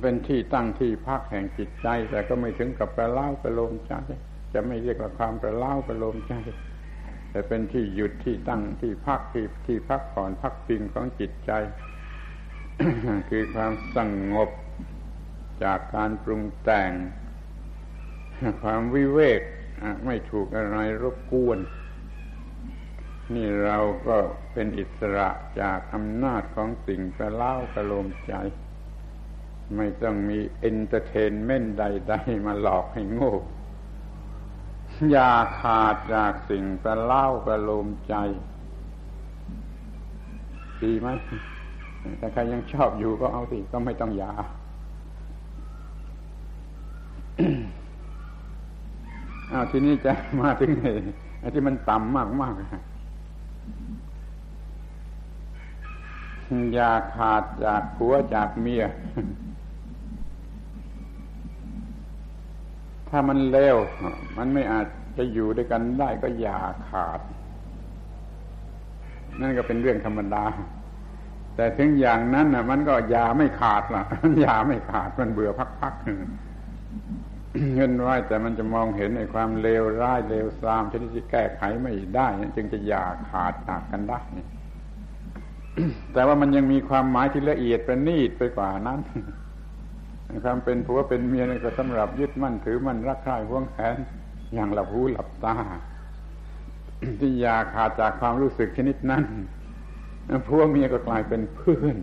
[0.00, 3.94] เป็นที่ตั้งที่พักแห่งจิตใจ แต่ก็ไม่ถึงกับประเล่าประโลมใจ
[4.52, 6.34] จะไม่เรียกว่าความประเล่าประโลมใจ
[7.30, 11.52] แต่เป็นที่หยุดที่ตั้งที่พักที่ที่พักผ่อนพักพิงของจิตใจ
[13.30, 13.98] คือความส
[14.32, 14.50] งบ
[15.64, 16.90] จากการปรุงแต่ง
[18.62, 19.40] ความวิเวก
[20.04, 21.58] ไม่ถูกอะไรรบกวน
[23.34, 24.16] นี่เราก็
[24.52, 25.28] เป็นอิสระ
[25.60, 28.34] จากอำนาจของสิ่งกระเล่ากระโลมใจ
[29.76, 33.34] ไม่ต้องมี entertainment ใด ๆ มาหลอกให้โง่
[35.10, 38.14] หย่าขาดจากสิ่งประเล้าประโลมใจ
[40.82, 41.08] ดีไหม
[42.18, 44.32] แต่ใครยังชอบอยู่ก็เอาสิก็ไม่ต้องหย่า
[49.54, 50.70] อ้าวทีนี้จะมาถึง
[51.40, 52.54] ไอ้ที่มันต่ำมากมาก
[56.74, 58.84] อย่าขาดจากผัวจากเมีย
[63.08, 63.76] ถ้ามันเลว
[64.38, 64.86] มันไม่อาจ
[65.18, 67.20] จะอยู่ด้วยกันได้ก็อย่าขาด
[69.40, 70.44] นั่นก็เป็นเรื่องธรรมดา
[71.56, 74.02] แต่ถึงอย่างนั้นน่ะมันก็อยาไม่ขาดล่ะ
[74.42, 75.50] อยาไม่ขาดมันเบื่อ
[75.80, 76.04] พักๆ
[77.74, 84.20] เงินไว้แต่มันจะมองเห็นในความเลวร้ายเลวทรามชนิดที่แก้ไขไม่ได้จึงจะอย่าขาดจากกันได้
[86.12, 89.00] แต่ว่ามันยังมีความหมายที่ละเอียดประณีตไปกว่านั้น
[90.44, 93.96] ความเป็นผัวเป็นเมียนี่ก็สำหรับยึดมั่นถือมั่นรักใคร่หวงแหน
[94.54, 95.56] อย่างหลับหูหลับตา
[97.20, 99.22] ที่อย่าขาดจากความรู้สึกชนิดนั้น
[100.46, 101.96] ผัวเมียก็กลายเป็นเพื่อน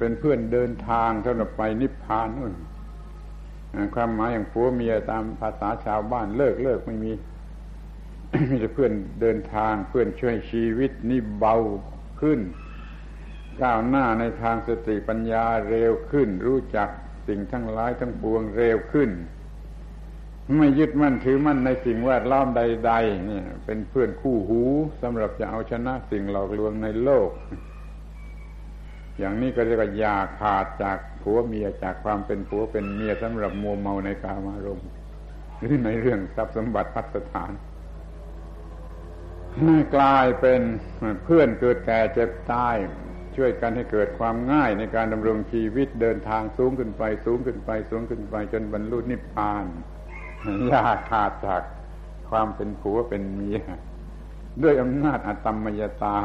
[0.00, 2.52] เป็นเพื่อนเดินทางสำหรับไปนิพพานนู่น
[3.94, 7.12] ความหมายอย่างผัวเมียตามภาษาชาวบ้านเลิกเลิกไม่มี
[8.50, 11.56] มีแต่เพื่อนเดินทางเพื่อนช่วยชีวิตนี่เบา
[12.20, 12.40] ขึ้น
[13.62, 16.88] ก้าวหน้าในทางสติปัญญาเร็วขึ้น รู้จัก
[17.28, 19.10] สิ่งทั้งหลายทั้งปวงเร็วขึ้น
[20.56, 24.62] ไม่ยึดมั่นถือมั่นในสิ่งแวดล้อมใดๆเนี่ยเป็นเพื่อนคู่หู
[25.02, 27.30] สำหรับจะเอาชนะสิ่งหลอกลวงในโลก
[29.18, 34.88] อย่างนี้ก็เรียกว่าอย่าขาดจากผัวเมียจากความเป็นผัวเป็นเมียสำหรับมัวเมาในกามารมณ์
[35.58, 37.52] หรือในเรื่องทรัพย์สมบัติพัฒฐาน
[39.96, 40.60] กลายเป็น
[41.24, 42.76] เพื่อนเกิดแก่เจ็บตาย
[43.36, 49.64] ช่วยกันให้เกิดความง่ายในการดำรงชีวิตเดินทางสูงขึ้นไป สูงขึ้นไป สูงขึ้นไปจนบรรลุนิพพาน
[50.68, 51.62] อย่าขาดจาก
[52.30, 53.60] ความเป็นผัวเป็นเมีย
[54.62, 56.18] ด้วยอำนาจอตมมยตา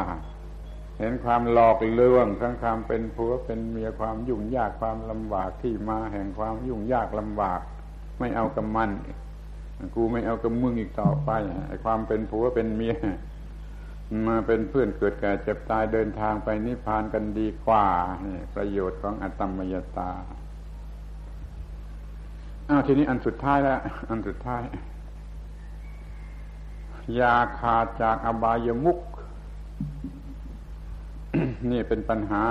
[1.03, 7.61] เห็นความหลอกลวงทั้งความเป็นผัวเป็นเมียความยุ่งยากความลำบากที่มาแห่งความยุ่งยากลำบาก
[8.19, 8.89] ไม่เอากับมัน
[9.95, 11.31] กูไม่เอากับมึงอีกต่อไป
[11.67, 12.95] ไอ้ความเป็นผัวเป็นเมีย
[14.27, 17.87] มาเป็นเพื่อนเกิดแก่เจ็บตายเดินทางไปนิพพานกันดีกว่า
[18.55, 20.11] ประโยชน์ของอัตมยตา
[22.69, 23.79] อ้าวทีนี้อันสุดท้ายแล้ว
[24.09, 24.63] อันสุดท้าย
[27.19, 28.99] ยาขาดจากอบายมุก
[31.71, 32.45] นี่เป็นปัญหา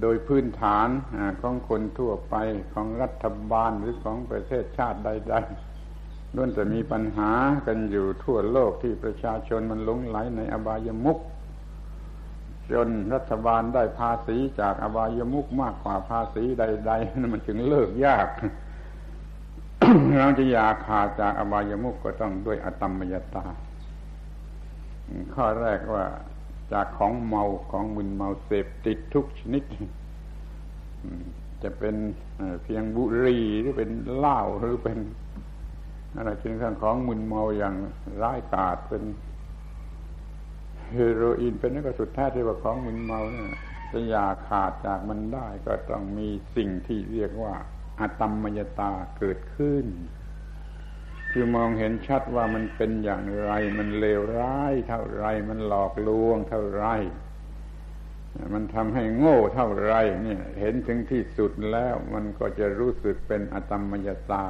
[0.00, 0.88] โดยพื้นฐาน
[1.42, 2.34] ของคนทั่วไป
[2.72, 5.34] ของรัฐบาลหรือของประเทศชาติใด
[5.84, 7.32] ๆล้วนแต่มีปัญหา
[7.66, 11.18] กันอยู่ทั่วโลกที่ประชาชนมันหลงไหลในอบายมุก
[12.72, 18.28] จนรัฐบาลได้ภาษีจากอบายมุกมากกว่าภาษีใดๆนั่นมันถึงเลิกยาก
[20.18, 23.46] เราจะอยากขาดจากอบายมุกก็ต้องด้วยอตมมยตา
[25.34, 26.06] ข้อแรกว่า
[26.72, 29.64] จากของเมาของมึนเมาเสพติดทุกชนิด
[31.62, 31.96] จะเป็น
[32.62, 34.98] เพียงบุหรี่หรือเป็นเหล้าหรือเป็น
[36.16, 37.74] อะไรเป็นเรื่องของมึนเมาอย่าง
[38.22, 39.02] ร้ายกาจเป็น
[40.92, 43.50] เฮโรอีนเป็นนั่นก็สุดแท้ที่ว่าของมึนเมาเนี่ย
[43.92, 47.54] จะอยากขาดจากมันได้ก็ต้องมีสิ่งที่เรียกว่า
[48.00, 49.86] อะตมมยตาเกิดขึ้น
[51.32, 56.86] คือมองเห็นชัดว่ามันเป็นอย่างไร มันเลวร้าย เท่าไร มันหลอกลวง เท่าไร
[58.54, 64.46] มันทำให้โง่เท่าไรเนี่ยเห็นถึงที่สุดแล้วมันก็จะรู้สึกเป็นอตมมยตา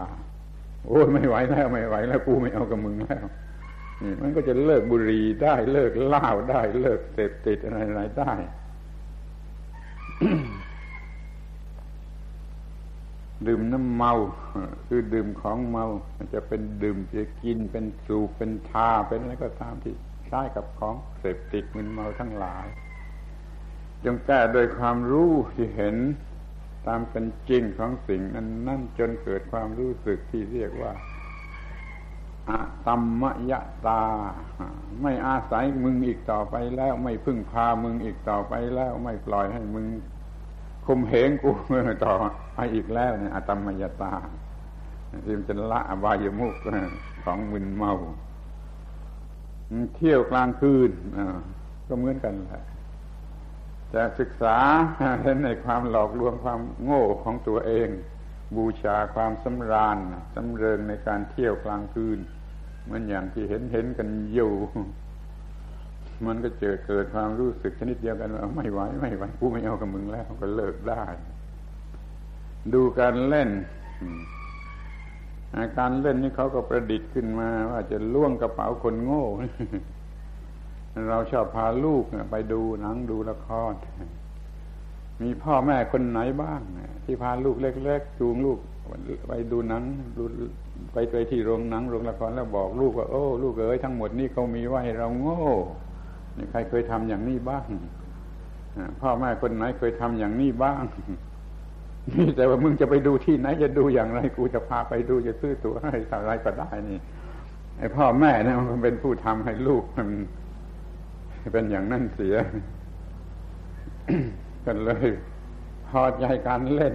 [0.86, 3.26] โอ้ยไม่ไหวแล้วไม่ไหวแล้วกูไม่เอากับมึงแล้ว
[4.02, 8.32] นี่มันก็จะเลิกบุหรี่ได้เลิกเหล้าได้เลิกเสพติดอะไรๆได้
[13.47, 14.12] ดื่มน้ำเมา
[14.86, 15.84] คือดื่มของเมา
[16.34, 19.95] จะเป็นดื่มจะกินเป็นสูบเป็นทาเป็นอะไรก็ตามที่
[20.26, 22.66] ใช้กับของเสพติดมึนเมาทั้งหลาย
[24.05, 25.97] จงแก้โดยความรู้ที่เห็น
[26.86, 30.93] ตามเป็นจริงของสิ่งนั้นนั่นจนเกิดความรู้สึกที่เรียกว่า
[32.49, 33.53] อะตัมมย
[33.86, 34.05] ตา
[35.03, 39.86] ไม่อาศัยมึงอีกต่อไปแล้ว ไม่พึ่งพามึงอีกต่อไปแล้ว ไม่ปล่อยให้มึง
[40.86, 41.51] คุมเหงกู
[42.05, 42.14] ต่อ
[42.74, 44.14] อีกแล้วเนี่ยอะตัมมยตา
[45.24, 46.54] ที่มันจะละอบายมุก
[47.24, 47.92] ของมึนเมา
[49.96, 50.90] เที่ยวกลางคืน
[51.86, 52.64] ก็เหมือนกันแหละ
[53.94, 54.56] จะศึกษา
[55.22, 57.88] เห็นในความหลอกลวงความโง่ของตัวเอง
[58.56, 59.98] บูชาความสำราญ
[60.34, 62.18] สำเริงในการเที่ยวกลางคืน
[62.84, 64.52] เหมือนอย่างที่เห็นเห็นกันอยู่
[66.26, 71.04] มันก็เจอเกิดความรู้สึกชนิดเดียวกันว่าไม่ไหวไม่ไหวกูไม่เอากับมึงแล้วก็เลิกได้
[72.74, 73.50] ดูการเล่น
[75.78, 79.24] การเล่นนี่เขาก็ประดิษฐ์ขึ้นมา ว่าจะล่วงกระเป๋าคนโง่
[81.11, 83.72] เราชอบพาลูกไปดูหนังดูละคร
[85.22, 86.61] มีพ่อแม่คนไหนบ้าง
[87.04, 88.58] ที่พาลูกเล็ก ๆ จูงลูก
[89.28, 89.82] ไปดูหนัง
[90.16, 90.22] ดู
[90.92, 95.42] ไปไปที่โรงหนังโรงละครแล้วบอกลูกว่า โอ้ลูกเอ๋ยทั้งหมดนี่เขามีไว้เราโง่
[96.36, 97.66] นี่ใครเคยทำอย่างนี้บ้าง
[99.00, 100.82] พ่อแม่คนไหนเคยทำอย่างนี้บ้าง
[102.18, 106.98] นี่แต่ว่ามึงจะไปดูที่ไหนจะดูอย่างไร กูจะพาไปดูจะซื้อตั๋วให้อะไรก็ได้นี่
[107.78, 110.08] ไอ้พ่อแม่เนี่ยมันเป็นผู้ทำให้ลูกมัน
[111.52, 112.36] เป็นอย่างนั่นเสีย
[114.66, 115.08] กันเลย
[115.88, 116.94] พอใจการเล่น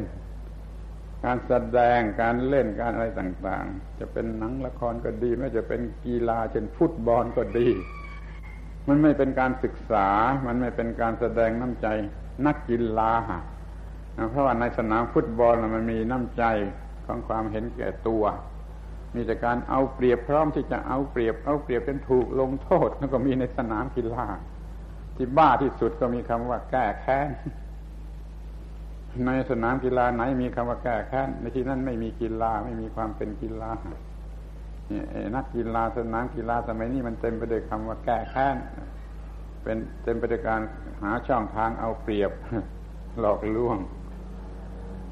[1.26, 7.68] การแสดงการเล่นการอะไรต่าง ๆ จะเป็นหนังละครก็ดี ไม่จะเป็นกีฬาเช่นฟุตบอลก็ดี
[8.88, 10.08] มันไม่เป็นการศึกษา
[10.46, 11.88] มันไม่เป็นการแสดงน้ำใจ
[12.46, 13.14] นักกีฬา
[14.30, 16.44] เพราะว่าในสนามฟุตบอลมันมีน้ำใจ
[17.06, 18.24] ของความเห็นแก่ตัว
[19.16, 24.26] มีแต่การเอาเปรียบพร้อมที่จะเอาเปรียบ เอาเปรียบเป็นถูกลงโทษแล้วก็มีในสนามกีฬา
[25.16, 27.30] ที่บ้าที่สุดก็มีคำว่าแก้แค้น
[29.26, 34.04] ในสนามกีฬาไหนมีคำว่าแก้แค้นในที่นั้นไม่มีกีฬาไม่มีความเป็นกีฬาเนี่ย
[35.36, 38.56] นักกีฬาสนามกีฬาสมัยนี้มันเต็มไปด้วยคำว่าแก้แค้น
[39.64, 40.62] เป็นเต็มไปด้วยการ
[41.02, 42.32] หาช่องทางเอาเปรียบ
[43.20, 43.78] หลอกลวง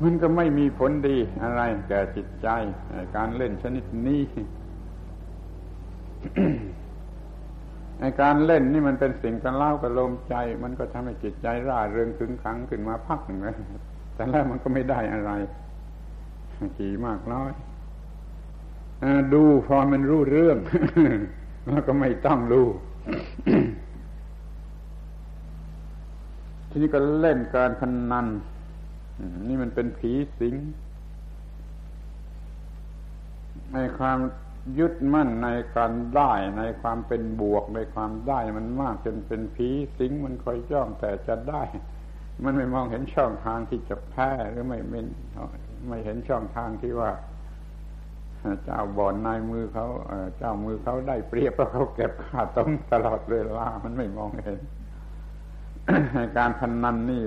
[0.03, 2.47] มันก็ไม่มีผลดีอะไรแก่จิตใจ
[3.15, 4.23] การเล่นชนิดนี้
[7.99, 13.55] ในการเล่นนี่มันเป็นสิ่งกันเล่ากระลมใจ มันก็ทำให้จิตใจร่าเริงถึงขังขึ้นมาพักหนึ่งเลย
[14.15, 15.31] แต่แล้วมันก็ไม่ได้อะไร
[16.77, 17.51] ขี่มากน้อย
[19.33, 20.57] ดูพอมันรู้เรื่อง
[21.67, 22.67] แล้วก็ไม่ต้องรู้
[26.69, 28.27] ทีนี้ก็เล่นการพนนัน
[29.47, 30.55] นี่มันเป็นผีสิง
[33.73, 34.17] ในความ
[34.79, 41.63] ยึดมั่นในการได้ในความเป็นบวกในความได้มันมากจนเป็นผีสิงมันคอยจ้องแต่จะได้
[42.43, 45.01] มันไม่มองเห็นช่องทางที่จะแพ้หรือไม่ไม่
[45.87, 47.11] ไม่เห็นช่องทางที่ว่า
[48.63, 49.87] เจ้าบ่อนนายมือเขา
[50.37, 54.59] เจ้ามือเขาได้เปรียบเพราะเขาเก็บค่าต้องตลอดเวลามันไม่มองเห็น
[56.37, 57.23] การพนนันนี่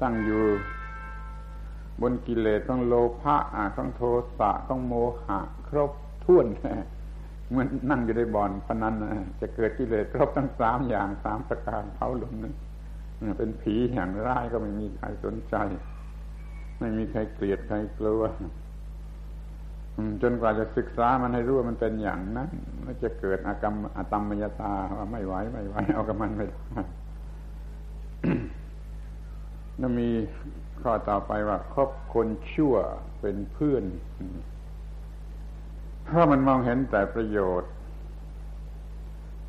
[0.00, 0.44] ตั้งอยู่
[2.02, 3.36] บนกิเลสต้องโลภะ
[3.78, 4.02] ต้องโท
[4.38, 5.38] สะต้องโมหะ
[5.68, 5.90] ครบ
[6.24, 8.94] ท่วนเมันนั่งอยู่ในบ่อนพนัน
[9.40, 12.54] จะเกิดกิเลสครบทั้งสามอย่างสามประการเผาหลุมนึง
[13.38, 15.56] เป็นผีอย่างร้ายก็ไม่มีใครสนใจ
[16.78, 18.22] ไม่มีใครเกลียดใครกลัว
[20.22, 22.50] จนกว่าจะศึกษามันให้รู้ว่ามันเป็นอย่างนั้น
[22.82, 26.58] แล้วจะเกิดอากรรมอตมมยตาว่าไม่ไหวไม่ไหวเอากับมันไม่ได้
[29.78, 30.10] แล้วมี
[30.82, 32.74] ข้อต่อไปว่าคบคนชั่ว
[33.20, 33.84] เป็นเพื่อน
[36.04, 37.72] เพรามันมองเห็นแต่ประโยชน์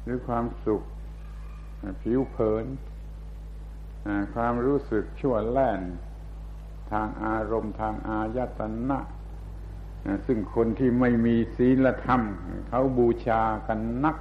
[0.03, 0.82] หรือความสุข
[2.01, 2.65] ผิวเผิน
[4.36, 5.82] ความรู้สึกชั่วแล่น
[6.91, 8.99] ทางอารมณ์ทางอายตนะ
[10.28, 12.21] ซึ่งคนที่ไม่มีศีลธรรม
[12.69, 14.17] เขาบูชากันนัก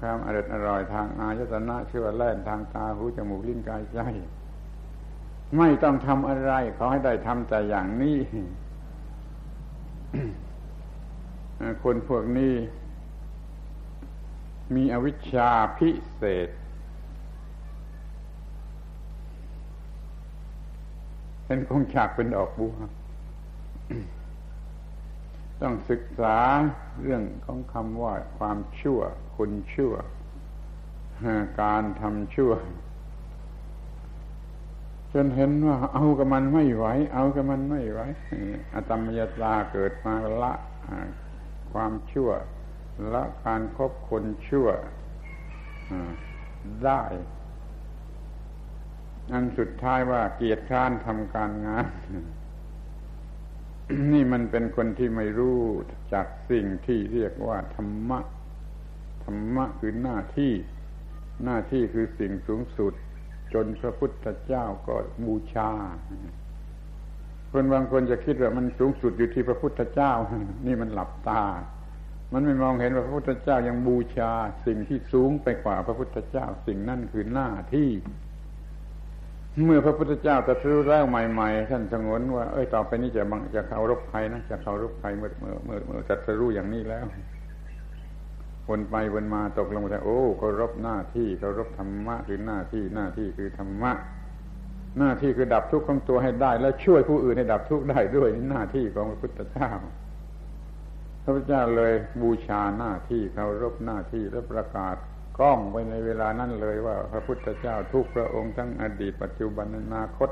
[0.00, 3.98] ความอร่อยอร่อยทางอายตนะชั่วแล่นทางตาหูจมูกลิ้นกายใจ
[5.58, 8.18] ไม่ต้องทำอะไรเขาให้ได้ทำแต่อย่างนี้
[11.82, 12.54] คนพวกนี้
[14.74, 16.48] มีอวิชชาพิเศษ
[21.46, 22.74] เป็นคงฉากเป็นดอกบัว
[25.60, 26.36] ต้องศึกษา
[27.02, 29.00] เรื่องของคำว่าความชั่ว
[29.36, 29.94] คนชั่ว
[31.62, 32.52] การทำชั่ว
[35.14, 38.00] จนเห็นว่าเอากับมันไม่ไหว เอากับมันไม่ไหว
[38.74, 40.52] อตมยตาเกิดมาละ
[41.72, 42.30] ความชั่ว
[43.12, 44.68] ละการครบคนชั่ว
[46.84, 47.02] ได้
[49.32, 51.86] อันสุดท้ายว่าเกียรติค้านทำการงาน
[54.12, 55.60] นี่มันเป็นคนที่ไม่รู้
[56.12, 58.20] จากสิ่งที่เรียกว่าธรรมะ
[59.24, 60.52] ธรรมะคือหน้าที่
[61.44, 62.94] หน้าที่คือสิ่งสูงสุด
[63.54, 64.94] จนพระพุทธเจ้าก็
[65.26, 65.70] บูชา
[67.50, 70.12] คนบางคนจะคิดว่ามันสูงสุดอยู่ที่พระพุทธเจ้า
[70.66, 71.44] นี่มันหลับตา
[72.32, 74.30] มันไม่มองเห็นว่าพระพุทธเจ้ายังบูชา
[74.66, 77.90] สิ่งที่สูงไปกว่าพระพุทธเจ้า สิ่งนั่นคือหน้าที่
[79.64, 87.04] เมื่อพระพุทธเจ้าตรัสรู้แล้วใหม่ ๆ ท่านสงวนว่าเอ้ยต่อไปนี้จะบังจะเคารพใครนะจะเคารพใครเมื่อเมื่อเมื่อเมื่อตรัสรู้อย่างนี้แล้ว
[88.68, 93.92] วนไปวนมาตกลงไปโอ้เคารพหน้าที่เคารพธรรมะคือหน้าที่หน้าที่คือธรรมะ
[94.98, 99.70] หน้าที่คือดับทุกข์ของตัวให้ได้ และช่วยผู้อื่นให้ดับทุกข์ได้ด้วยหน้าที่ของพระพุทธเจ้า
[101.22, 101.92] พระพุทธเจ้าเลย
[102.22, 104.96] บูชาหน้าที่เคารพหน้าที่และประกาศ
[105.38, 110.30] กล้องไปในเวลานั้นเลยว่า พระพุทธเจ้าทุกพระองค์ทั้งอดีตปัจจุบันอนาคต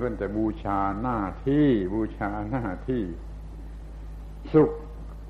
[0.00, 3.02] ล้วนแต่บูชาหน้าที่บูชาหน้าที่
[4.52, 4.70] สุข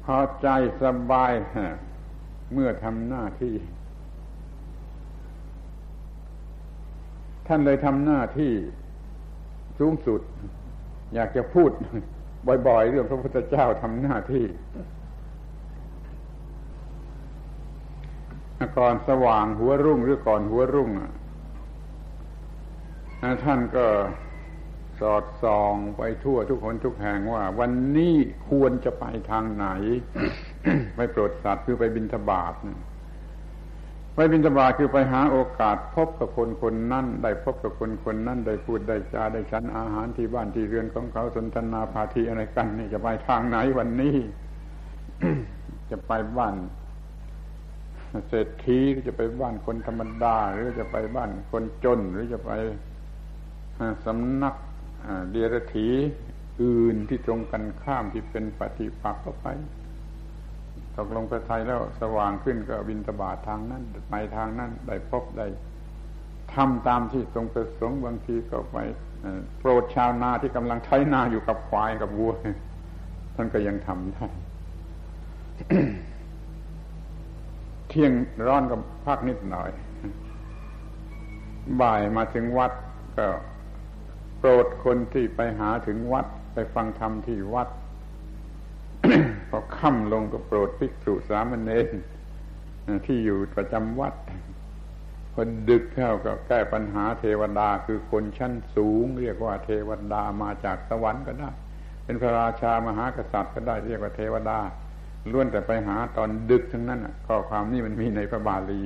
[0.04, 0.48] พอใจ
[0.82, 1.32] สบาย
[2.52, 3.54] เมื่อทำหน้าที่
[7.46, 8.52] ท่านเลยทำหน้าที่
[9.78, 10.20] สูงสุด
[11.14, 11.70] อยากจะพูด
[12.68, 14.44] บ่อยๆ เรื่องพระพุทธเจ้าทำหน้าที่
[18.78, 20.90] ก่อนสว่างหัวรุ่งหรือก่อนหัวรุ่ง
[23.44, 23.86] ท่านก็
[25.02, 28.14] สอดส่องไปทั่วทุกคนทุกแห่งว่า วันนี้
[28.50, 29.66] ควรจะไปทางไหน
[30.96, 32.54] ไปโปรดสัตว์คือไปบินทบาท
[34.14, 44.16] ไปบินทบาทคือไปหาโอกาส พบกับคนคนนั้นได้พบกับคนคนนั้นได้พูดได้จาได้ฉันอาหารที่บ้านที่เรือนของเขาสนทนาพาทีอะไรกัน นี่จะไปทางไหนวันนี้
[45.90, 46.54] จะไปบ้าน
[48.28, 52.50] เศรษฐีหรือจะไปบ้านคนธรรมดา หรือจะไปบ้านคนจน หรือจะไป
[54.06, 54.54] สำนัก
[55.30, 55.88] เดียรถี
[56.62, 59.46] อื่นที่ตรงกันข้ามที่เป็นปฏิปักษ์ก็ไป
[60.96, 65.46] ตกลงไปไทยแล้วสว่างขึ้นก็บินตบาททางนั้นไปทางนั้นได้พบได้
[66.54, 68.76] ทำตามที่ตรงประสงค์บางทีก็ไป
[69.58, 72.32] โปรดชาวนาที่กำลังใช้นาอยู่กับควายกับวัว
[73.36, 74.26] ท่านก็ยังทำได้
[77.88, 78.12] เที่ยง
[78.46, 79.70] ร้อนกับพักนิดหน่อย
[81.80, 82.72] บ่ายมาถึงวัด
[83.18, 83.26] ก็
[84.44, 87.68] โปรดคนที่ไปหาถึงวัด ไปฟังธรรมที่วัด
[89.48, 91.86] พอค่ำลงก็โปรดภิกษุสามเณร
[93.06, 94.14] ที่อยู่ประจำวัด
[95.32, 101.50] พอดึกเข้าก็แก้ปัญหาเทวดาคือคนชั้นสูง เรียกว่าเทวดามาจากสวรรค์ก็ได้
[102.04, 104.58] เป็นพระราชามหากษัตริย์ก็ได้เรียกว่าเทวดา
[105.30, 108.82] ล้วนแต่ไปหาตอนดึกทั้งนั้นข้อความนี้มันมีในพระบาลี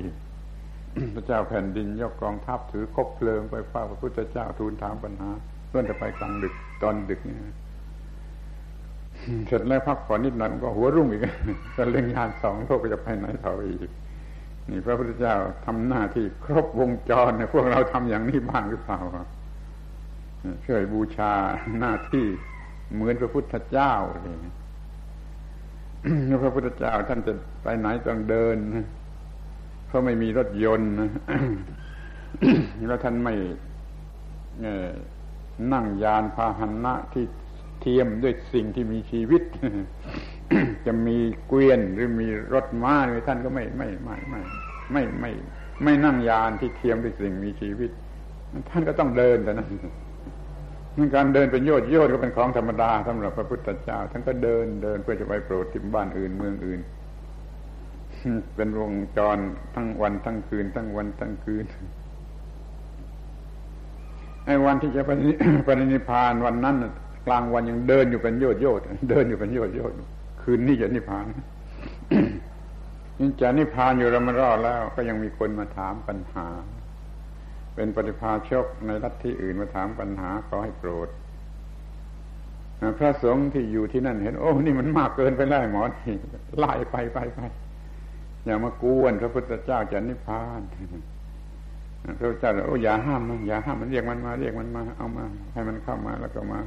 [1.15, 5.29] พระเจ้าแผ่นดินยกกองทัพถือคบเพลิงไปเฝ้าพระพุทธเจ้าทูลถามปัญหา
[5.71, 7.39] ล้วนแต่ไปกลางดึกตอนดึกเนี่ย
[9.47, 11.21] เสร็จแล้วพักผ่อนนิดหน่อยก็หัวรุ่งอีก
[11.77, 13.89] จะเล่งยานสองโลกก็จะไปไหนต่ออีก
[14.69, 15.35] นี่พระพุทธเจ้า
[15.65, 18.99] ทำหน้าที่ครบวงจรเนี่ยพวกเราทำอย่างนี้บ้างหรือเปล่า
[20.65, 21.33] ช่วยบูชา
[21.79, 22.25] หน้าที่
[22.93, 23.93] เหมือนพระพุทธเจ้า
[24.23, 24.37] เลย
[26.43, 27.33] พระพุทธเจ้าท่านจะ
[27.63, 28.57] ไปไหนต้องเดิน
[29.87, 30.91] เพราะไม่มีรถยนต์
[32.87, 33.35] แล้วท่านไม่
[35.73, 37.25] นั่งยานพาหนะที่
[37.81, 39.43] เทียมด้วยสิ่งที่มีชีวิต
[40.85, 41.17] จะมี
[41.47, 42.95] เกวียนหรือมีรถม้า
[43.27, 44.41] ท่านก็ไม่ไม่ไม่ไม่
[44.91, 45.31] ไม่ไม่
[45.83, 47.91] ไม่นั่งยานที่เทียมด้วยสิ่งมีชีวิต
[48.69, 49.69] ท่านก็ต้องเดินแต่นั้น
[51.15, 56.79] การเดินเป็นโยชน์โยชน์ก็เป็นของธรรมดาสำหรับพระพุทธเจ้าท่านก็เดินเดินเพื่อจะไปโปรดที่บ้านอื่นเมืองอื่น
[58.55, 59.37] เป็นวงจร
[59.75, 61.65] ทั้งวันทั้งคืน ทั้งวันทั้งคืน
[64.45, 65.01] ไอ้วันที่จะ
[65.67, 66.75] ปรินิพานวันนั้น
[67.25, 69.97] กลางวันยังเดินอยู่เป็นโยชน์โยชน์เดินอยู่เป็นโยชน์โยชน์
[70.41, 71.25] คืนนี้จะนิพพาน
[73.19, 76.47] นี่จะนิพพานอยู่เรามารอดแล้ว ก็ยังมีคนมาถามปัญหา
[77.75, 81.07] เป็นปฏิภาชกในรัฐที่อื่นมาถามปัญหาขอให้โปรด
[82.99, 86.15] พระสงฆ์ที่อยู่ที่นั่นเห็น โอ้ นี่มันมากเกินไปแล้วหมอนี่
[86.59, 87.39] ไล่ไปไปไป
[88.47, 90.61] อย่ามากวนพระพุทธเจ้าจะนิพพาน
[92.19, 96.59] พระเจ้าโอ้อย่าห้ามมันอย่าห้ามมันเรียกมันมา เรียกมันมา เอามา ให้มันเข้ามาแล้วก็มา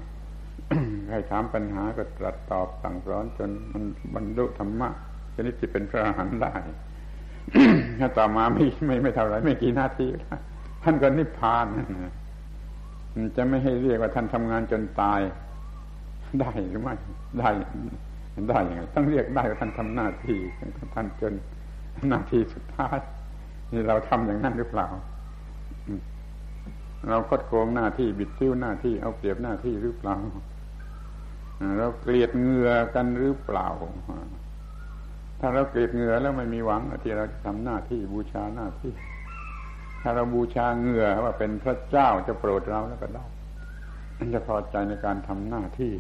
[1.10, 3.82] ให้ถามปัญหาก็ตรัสตอบสั่งสอนจนมัน
[4.14, 4.88] บรรลุธรรมะ
[5.34, 6.54] ชนิดที่เป็นพระอรหันต์ได้
[7.98, 10.08] ถ้าต่อมาไม่ไม่ไม่เท่าไรไม่กี่นาที
[10.82, 11.66] ท่านก็นิพพาน
[13.36, 15.20] จะไม่ให้เรียกว่าท่านทำงานจนตาย
[16.40, 16.94] ได้หรือไม่
[17.38, 17.50] ได้
[18.48, 20.38] ได้ยังไงต้องเรียกได้ว่าท่านทำหน้าที่
[20.94, 21.32] ท่านจน
[22.12, 22.98] น้าที่สุดท้าย
[23.72, 24.88] นี่เราทำอย่างนั้นหรือเปล่า
[27.08, 30.16] เราคดโกงหน้าที่บิดซิ้วหน้าที่เอาเปรียบหน้าที่หรือเปล่า
[31.78, 33.68] เราเกลียดเหงื่อกันหรือเปล่า
[35.40, 38.92] ถ้าเราเกลียดเหงื่อแล้วไม่มีหวังที่เราจะทำหน้าที่บูชาหน้าที่
[40.02, 43.24] ถ้าเราบูชาเหงื่อว่าเป็นพระเจ้าจะโปรดเราแล้วก็ได้
[44.34, 45.92] จะพอใจในการทำหน้าที่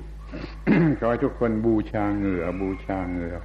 [0.98, 3.36] ขอให้ทุกคนบูชาเหงื่อบูชาเหงื่อ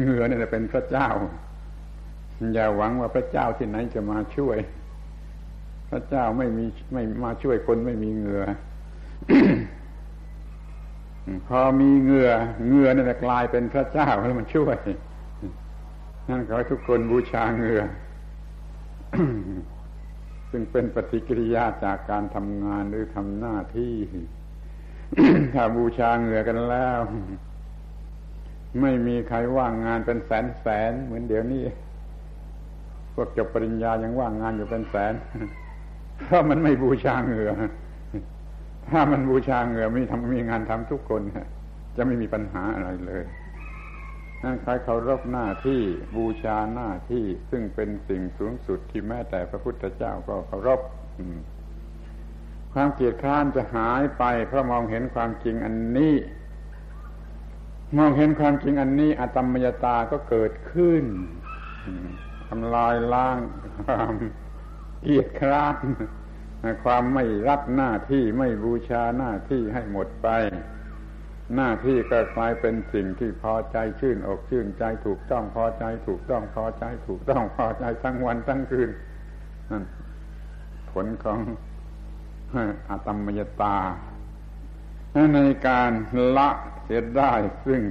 [0.00, 1.08] เหงื่อเนี่ยเป็นพระเจ้า
[2.54, 4.58] อย่าหวังว่าพระเจ้าที่ไหนจะมาช่วย
[5.90, 8.44] พระเจ้าไม่มีไม่มาช่วยคนไม่มีเหงื่อ
[11.48, 12.30] พอมีเหงื่อ
[12.66, 14.76] เหงื่อเนี่ยกลายเป็นพระเจ้าแล้วมันช่วย
[16.28, 17.82] นั่นขอให้ทุกคนบูชาเหงื่อ
[20.50, 23.94] ซึ่งเป็นปฏิกิริยาจากการทำงานหรือทำหน้าที่
[25.54, 27.00] ถ้าบูชาเหงื่อกันแล้ว
[28.82, 31.64] ไม่มีใครว่างงานเป็นแสนแสนเหมือนเดี๋ยวนี้
[33.14, 35.14] พวกจบปริญญายังว่างงานอยู่เป็นแสน
[36.24, 37.52] เพราะมันไม่บูชาเหงื่อ
[38.88, 41.22] ถ้ามันบูชาเหงื่อมีทำมีงานทำทุกคน
[41.96, 43.24] จะไม่มีปัญหาอะไรเลย
[44.42, 45.80] นั่นใครเคารพหน้าที่
[46.16, 50.80] บูชาหน้าที่ซึ่งเป็นสิ่งสูงสุดที่แม้แต่พระพุทธเจ้าก็เคารพ
[52.72, 56.14] ความเกียดค้านจะหายไปเพราะมองเห็นความจริงอันนี้
[57.96, 61.04] มองเห็นความจริงอันนี้อาตมยตาก็เกิดขึ้น
[62.48, 63.38] ทำลายล้าง
[63.86, 64.14] ความ
[65.02, 65.76] เกียดคร้าน
[66.84, 70.28] ความไม่รักหน้าที่ไม่บูชาหน้าที่ให้หมดไป
[71.56, 78.90] หน้าที่ก็กลายเป็นสิ่งที่พอใจชื่นอกชื่นใจถูกต้องพอใจ ถูกต้องพอใจ ถูกต้องพอใจทั้งวันทั้งคืน
[79.70, 79.84] นั่น
[80.90, 81.38] ผลของ
[82.88, 83.76] อาตมยตา
[85.34, 85.38] ใน
[85.68, 85.92] การ
[86.36, 86.50] ละ
[86.86, 87.32] เสียได้
[87.66, 87.82] ซึ่ง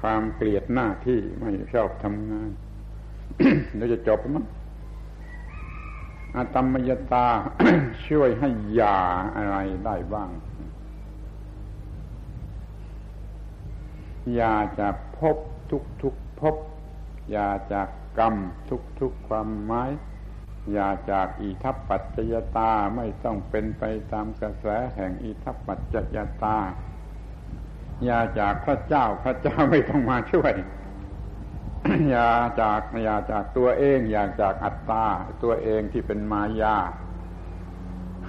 [0.00, 2.50] ความเกลียดหน้าที่ไม่ชอบทำงาน
[3.76, 4.44] เราจะจบมั้ง
[6.36, 7.28] อาตมยตา
[8.06, 8.48] ช่วยให้
[8.80, 8.98] ยา
[9.36, 10.30] อะไรได้บ้าง
[14.38, 15.36] ยาจากพบ
[15.70, 16.56] ทุกทุกพบ
[17.34, 17.88] ยาจาก
[18.18, 18.34] กรรม
[18.68, 19.90] ทุกทุกความหมาย
[20.72, 23.82] อย่าจากอิทัปปัจจยตาไม่ต้องเป็นไป
[24.12, 26.58] ตามกระแสแห่งอิทัปปัจจยตา
[28.04, 30.54] อย่าจากพระเจ้าพระเจ้าไม่ต้องมาช่วย
[32.10, 32.30] อย่า
[32.60, 35.06] จากอย่าจากตัวเองอย่าจากอัตตา
[35.42, 36.76] ตัวเองที่เป็นมายา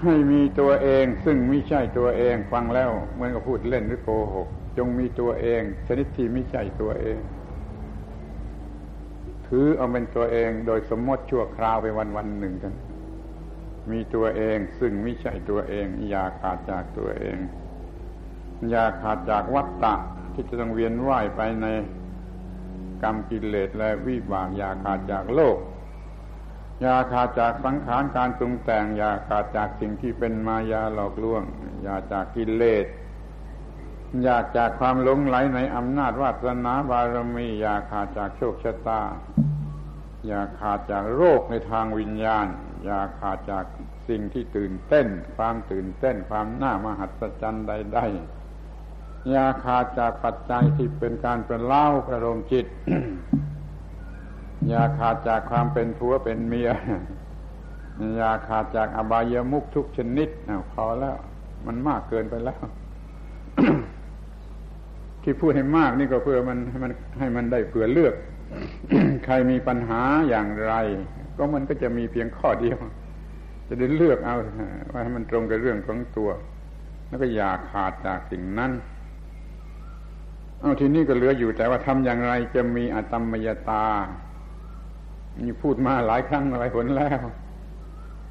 [0.02, 4.48] ให้มีตัวเองซึ่งไม่ใช่ตัวเองฟังแล้วเหมือนกับพูดเล่นหรือโกหก
[4.78, 7.20] จงมีตัวเองชนิดที่ไม่ใช่ตัวเอง
[9.50, 12.74] ถือเอาเป็นตัวเองโดยสมมติชั่วคราวไปวันวันหนึ่งกัน
[13.92, 17.38] มีตัวเองซึ่งไม่ใช่ตัวเอง อย่าขาดจากตัวเอง
[18.70, 19.96] อย่าขาดจากวัฏฏะ
[20.34, 21.68] ที่จะต้องเวียนว่ายไปใน
[23.04, 25.58] กรรมกิเลสและวิบาก อย่าขาดจากโลก
[26.82, 31.44] อย่าขาดจากสังขารการปรุงแต่ง อย่าขาดจากสิ่งที่เป็นมายาหลอกลวง
[31.84, 32.86] อย่าจากกิเลส
[34.24, 39.02] อยากจากความหลงไหลในอำนาจวาสนาบารมี อยากขาดจากโชคชะตา
[40.28, 42.48] อย่าขาดจากโรคในทางวิญญาณ
[42.84, 43.66] อย่าขาดจาก
[44.08, 45.08] สิ่งที่ตื่นเต้น
[45.38, 52.68] ความตื่นเต้นความน่ามหัศจรรย์ใดๆอย่าขาดจากปัจจัยที่เป็นการเป็นเล่าประโลมจิต
[54.68, 56.70] อย่าขาดจากความเป็นผัวเป็นเมีย
[58.16, 60.30] อย่าขาดจากอบายามุกทุกชนิด
[60.72, 61.16] พอแล้ว
[61.66, 62.64] มันมากเกินไปแล้ว
[65.30, 68.14] ที่พูดให้มากนี่ก็เพื่อมันให้มันให้มันได้เผื่อเลือก
[69.26, 70.74] ใครมีปัญหาอย่างไร
[71.38, 72.78] ก็มันก็จะมีเพียงข้อเดียว
[73.68, 74.36] จะได้เลือกเอา
[74.92, 76.30] ว่าให้มันตรงกับเรื่องของตัว
[77.08, 78.72] แล้วก็อย่าขาดจากสิ่งนั้น
[80.60, 83.86] เอาทีนี้ก็เหลืออยู่แต่ว่าทำอย่างไรจะมีอตมมยตา
[85.46, 87.20] นี่พูดมาหลายครั้งหลายหนแล้ว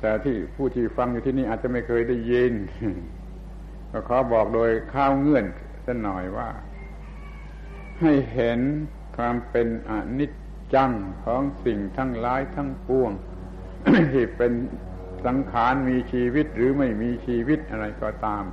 [0.01, 2.53] แต่ที่ผู้ที่ฟังอยู่ที่นี่อาจจะไม่เคยได้ยิน
[3.93, 5.45] ก็ขอบอกโดยข้าวเงื่อน
[5.87, 6.49] สักหน่อยว่า
[8.01, 8.61] ให้เห็น
[9.17, 10.31] ความเป็นอนิจ
[10.75, 10.93] จัง
[11.25, 13.11] ของสิ่งทั้งหลายทั้งปวง
[14.13, 14.53] ที่เป็น
[15.27, 18.45] สังขารมีชีวิตหรือไม่มีชีวิตอะไรก็ตาม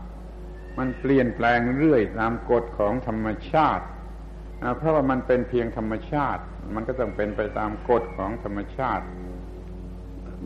[0.78, 3.86] มันเปลี่ยนแปลงเรื่อยตามกฎของธรรมชาติ
[4.78, 6.44] เพราะว่ามันเป็นเพียงธรรมชาติ
[6.76, 9.06] มันก็ต้องเป็นไปตามกฎของธรรมชาติ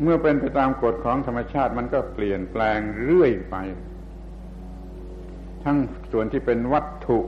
[0.01, 3.55] เมื่อเป็นไปตามกฎของธรรมชาติมันก็เปลี่ยนแปลงเรื่อยไป
[5.63, 5.77] ทั้ง
[6.11, 7.19] ส่วนที่เป็นวัตถุ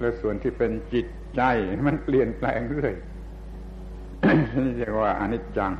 [0.00, 1.06] และส่วนที่เป็นจิต
[1.36, 1.42] ใจ
[1.88, 2.94] มันเปลี่ยนแปลงเรื่อย
[4.64, 5.72] นี่เรียกว่าอนิจจัง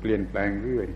[0.00, 0.88] เปลี่ยนแปลงเรื่อย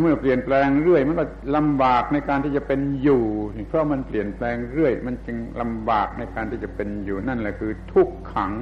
[0.00, 1.24] เมื่อเปลี่ยนแปลงเรื่อย มันก็
[1.56, 3.24] ลำบากในการที่จะเป็นอยู่
[3.68, 8.52] เพราะมันเปลี่ยนแปลงเรื่อย มันจึงลำบากในการที่จะเป็นอยู่นั่นแหละคือ ทุกขัง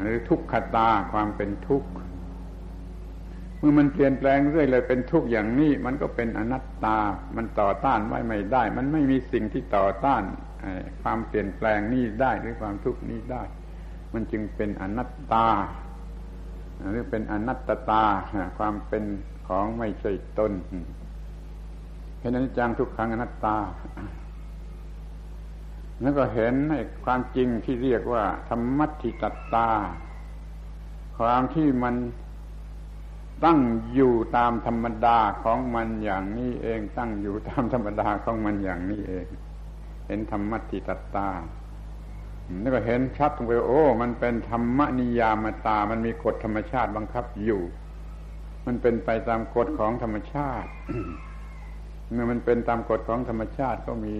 [0.00, 1.90] หรือทุกขตาความเป็นทุกข์
[3.64, 6.98] มื่อมันเปลี่ยนแปลงเรื่อยเลยเป็นทุกข์อย่างนี้ มันก็เป็นอนัตตา
[7.36, 10.22] มันต่อต้านไว้ไม่ได้ มันไม่มีสิ่งที่ต่อต้าน
[11.02, 13.42] ความเปลี่ยนแปลงนี้ได้หรือความทุกข์นี้ได้
[14.12, 15.46] มันจึงเป็นอนัตตา
[16.90, 18.02] หรือเป็นอนัตตา
[18.58, 19.04] ความเป็น
[19.48, 20.52] ของไม่ใช่ตน
[22.20, 23.56] เห็นอนิจจังทุกขังอนัตตา
[26.02, 26.74] แล้วก็เห็นใน
[27.04, 29.24] ความจริงที่เรียกว่าธรรมัติต
[29.54, 29.68] ตา
[31.18, 31.94] ความที่มัน
[33.44, 33.60] ตั้ง
[33.94, 39.26] อยู่ตามธรรมดาของมันอย่างนี้เอง ตั้งอยู่ตามธรรมดาของมันอย่างนี้เอง
[40.06, 41.28] เห็นธรรมติตัตตา
[42.60, 47.62] แล้วก็เห็นชัดตรงไปโอ้ มันเป็นธรรมนิยามตา มันมีกฎธรรมชาติบังคับอยู่
[48.66, 50.70] มันเป็นไปตามกฎของธรรมชาติ
[52.12, 54.14] เมื่อมันเป็นตามกฎของธรรมชาติก็มี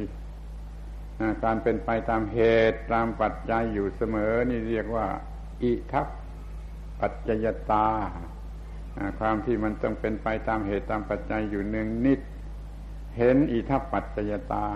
[1.44, 2.38] การเป็นไปตามเห
[2.70, 5.06] ตุตามปัจจัยอยู่เสมอ นี่เรียกว่า
[5.62, 6.06] อิทัป
[7.00, 7.88] ปัจจยตา
[9.18, 12.20] ความที่มันต้องเป็นไปตามเหตุตามปัจจัยอยู่เนืองนิด
[13.16, 14.68] เห็นอิทัปปัจจยตา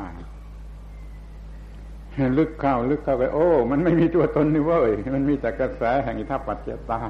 [2.38, 7.02] ลึกเข้าลึกเข้าไป โอ้ มันไม่มีตัวตนนี่เว้ย มันมีแต่กระแสแห่งอิทธปัจจตา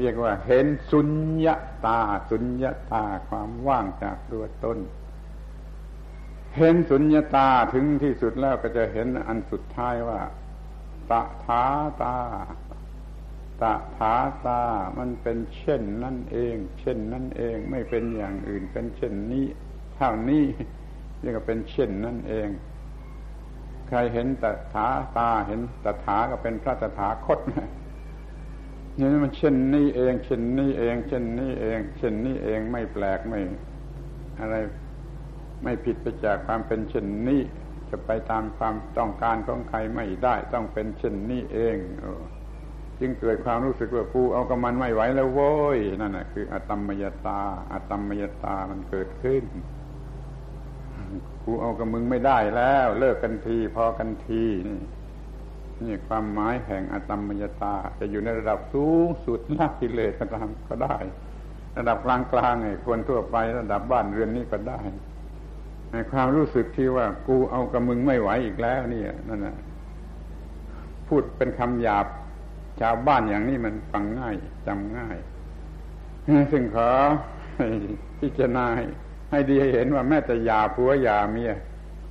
[0.00, 1.10] เรียกว่า เห็นสุญ
[1.44, 1.54] ญา
[1.86, 2.00] ตา
[2.30, 4.78] สุญญาตาความว่างจากตัวตน
[6.56, 10.20] เห็นสุญญาตาถึงที่สุดแล้วก็จะเห็นอันสุดท้ายว่า
[11.10, 11.12] ต
[11.44, 11.62] ถา
[12.02, 12.16] ตา
[13.62, 14.14] ตะถา
[14.46, 14.62] ตา
[14.98, 19.44] มันเป็นเช่นนั่นเอง เช่นนั่นเองไม่เป็นอย่างอื่น เป็นเช่นนี้
[19.96, 20.44] เท่านี้
[21.20, 22.48] เรียกว่าเป็นเช่นนั่นเอง
[23.88, 24.44] ใครเห็นต
[24.74, 24.86] ถา
[25.16, 27.40] ตาเห็นตถาก็เป็นพระตถาคต
[28.98, 33.40] นี่มันเช่นนี้เอง เช่นนี้เอง เช่นนี้เอง เช่นนี้เองไม่แปลกไม่
[34.40, 34.54] อะไร
[35.62, 37.40] ไม่ผิดไปจากความเป็นเช่นนี้
[37.90, 41.76] จะไปตามความต้องการของใครไม่ได้ ต้องเป็นเช่นนี้เอง
[43.04, 47.40] จึงเกิดความรู้สึกว่ากูเอากำมันไม่ไหวแล้วโว้ยนั่นแหะคืออตมมยตา
[47.72, 49.44] อตมมยตามันเกิดขึ้น
[51.44, 54.80] กูเอากับมึงไม่ได้แล้ว เลิกกันที พอกันทีนี่
[55.84, 60.96] นี่ความหมายแห่งอตมมยตา จะอยู่ในระดับสูงสุดนักกิเลสก็ตามก็ได้
[61.78, 64.80] ระดับกลางกลางไงคนทั่วไประดับบ้านเรือนนี่ก็ได้
[65.92, 69.56] ในความรู้สึกที่ว่ากูเอากับมึงไม่ไหวอีกแล้วนี่นั่นนะ
[71.08, 72.06] พูดเป็นคำหยาบ
[72.80, 74.34] ชาวบ้านอย่างนี้มันฟังง่าย
[74.66, 75.16] จำง่าย
[76.52, 76.90] ซึ่งขอ
[78.20, 78.64] พิจารณา
[79.30, 81.52] ให้ดีให้เห็นว่าแม้แต่ยาผัวยาเมีย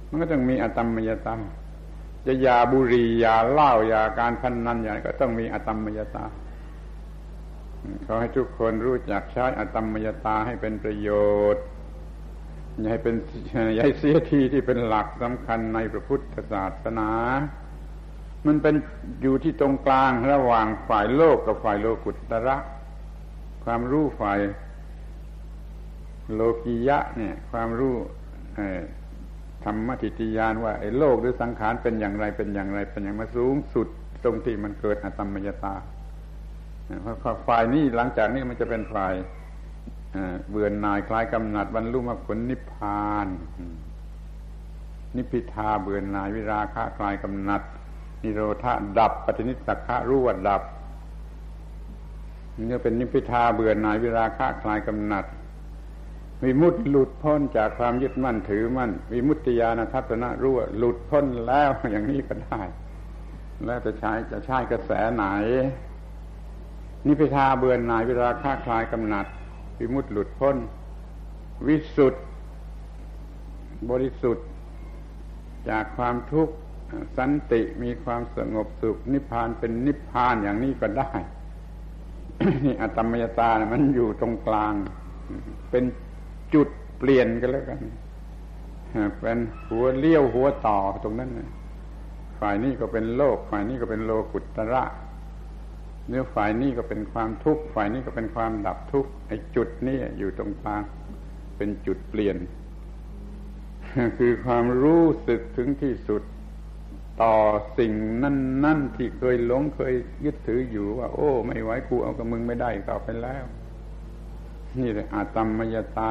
[0.10, 1.36] มันก็ต้องมีอตมมยตา
[2.28, 6.26] จะยาบุหรี่ยาเหล้ายาการพนนันอย่างก็ต้องมีอตมมยตา
[8.06, 11.10] ขอให้ทุกคนรู้จักใช้อตมมยตาให้เป็นประโย
[11.54, 11.64] ชน์
[12.80, 13.16] อย่าให้เป็น
[13.74, 17.10] อย่าให้เสียทีที่เป็นหลักสำคัญในพระพุทธศาสนา
[18.48, 18.76] มันเป็น
[19.22, 22.58] อยู่ที่ตรงกลางระหว่างฝ่ายโลกกับฝ่ายโลกุตระ
[23.64, 24.40] ความรู้ฝ่าย
[26.34, 27.96] โลกียะเนี่ย ความรู้
[29.64, 33.88] ธรรมทิฏฐิยานว่าไอ้โลกหรือสังขารเป็นอย่างไรเป็นอย่างไรเป็นอย่างมาสูงสุด
[34.24, 35.76] ตรงที่มันเกิดอตมมยตา
[37.02, 39.14] เพราะฝ่ายนี้หลังจากนี้มันจะเป็นฝ่าย
[40.50, 43.28] เบื่อหน่ายคลายกำหนัดบรรลุมรรคผลนิพพาน
[45.16, 47.62] นิพพิทาเบื่อหน่ายวิราคะคลายกำหนัด
[48.24, 50.62] นิโรธาดับปฏินิสักะรู้ว่าดับ
[52.70, 55.26] นี่เป็นนิพพิทาเบื่อหน่ายวิราคะคลายกำหนัด
[56.44, 62.62] วิมุตติหลุดพ้นจากความยึดมั่นถือมั่นวิมุตติญาณทัศนะรู้ว่าหลุดพ้นแล้วอย่างนี้ก็ได้
[63.66, 65.24] แล้วจะใช้จะใช้กระแสไหน
[67.06, 69.26] นิพพิทาเบื่อหน่ายวิราคะคลายกำหนัด
[69.80, 70.56] วิมุตติหลุดพ้น
[71.68, 72.20] วิสุทธิ
[73.90, 74.46] บริสุทธิ์
[75.70, 76.54] จากความทุกข์
[77.18, 81.12] สันติมีความสงบสุข นิพพานเป็นนิพพานอย่างนี้ก็ได้
[82.66, 84.74] นี่อัตมยตานะมันอยู่ตรงกลาง
[85.72, 85.84] เป็น
[86.54, 87.80] จุดเปลี่ยนกันแล้วกัน
[89.20, 89.40] เป็น
[89.70, 91.32] หัวเลี้ยวหัวต่อตรงนั้น
[92.40, 94.84] ฝ่ายนี้ก็เป็นโลก ฝ่ายนี้ก็เป็นโลกุตระ
[96.08, 100.84] เนื้อฝ่ายนี้ก็เป็นความทุกข์ ฝ่ายนี้ก็เป็นความดับทุกข์ไอ้จุดนี้อยู่ตรงกลาง
[101.58, 102.38] เป็นจุดเปลี่ยน
[104.18, 106.22] คือความรู้สึกถึงที่สุด
[107.22, 107.34] ต่อ
[107.78, 107.92] สิ่ง
[108.24, 109.94] นั่นๆที่เคยหลงเคย
[110.26, 113.44] ยึดถืออยู่ว่า โอ้ ไม่ไหวกูเอากับมึงไม่ได้ต่อไปแล้ว
[114.78, 116.10] นี่เลยอาตมมยตา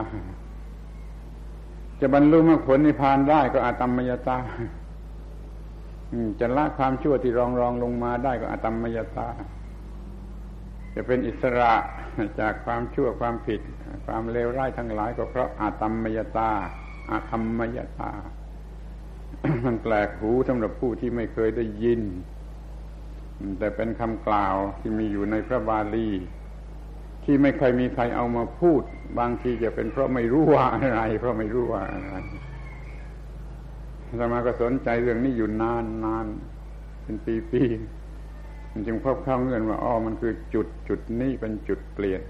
[2.01, 4.39] จะบรรลุมรรคผลนิพพานได้ก็อาตมมยตา
[6.41, 9.29] จะละความชั่วที่รองรองลงมาได้ก็อาตมมยตา
[10.95, 11.73] จะเป็นอิสระ
[12.41, 13.61] จากความชั่วความผิด
[14.07, 16.51] ความเลวร้ายทั้งหลายก็เพราะอาตมมยตา
[17.11, 18.13] อาธรรมมยตา
[19.67, 22.01] มันแปลกหูสำหรับผู้ที่ไม่เคยได้ยิน
[23.59, 26.11] แต่เป็นคำกล่าวที่มีอยู่ในพระบาลี
[27.25, 28.83] ที่ไม่เคยมีใครเอามาพูด
[29.19, 32.15] บางทีจะเป็นเพราะไม่รู้ว่าอะไร เพราะไม่รู้ว่าอะไร
[34.21, 36.27] สมาก็สนใจเรื่องนี้อยู่นานนาน
[37.03, 37.63] เป็นปีปี
[38.73, 42.23] มันจึงพบเข้าเงื่อนว่าอ๋อมันคือจุดจุดนี้เป็นจุดเปลี่ยน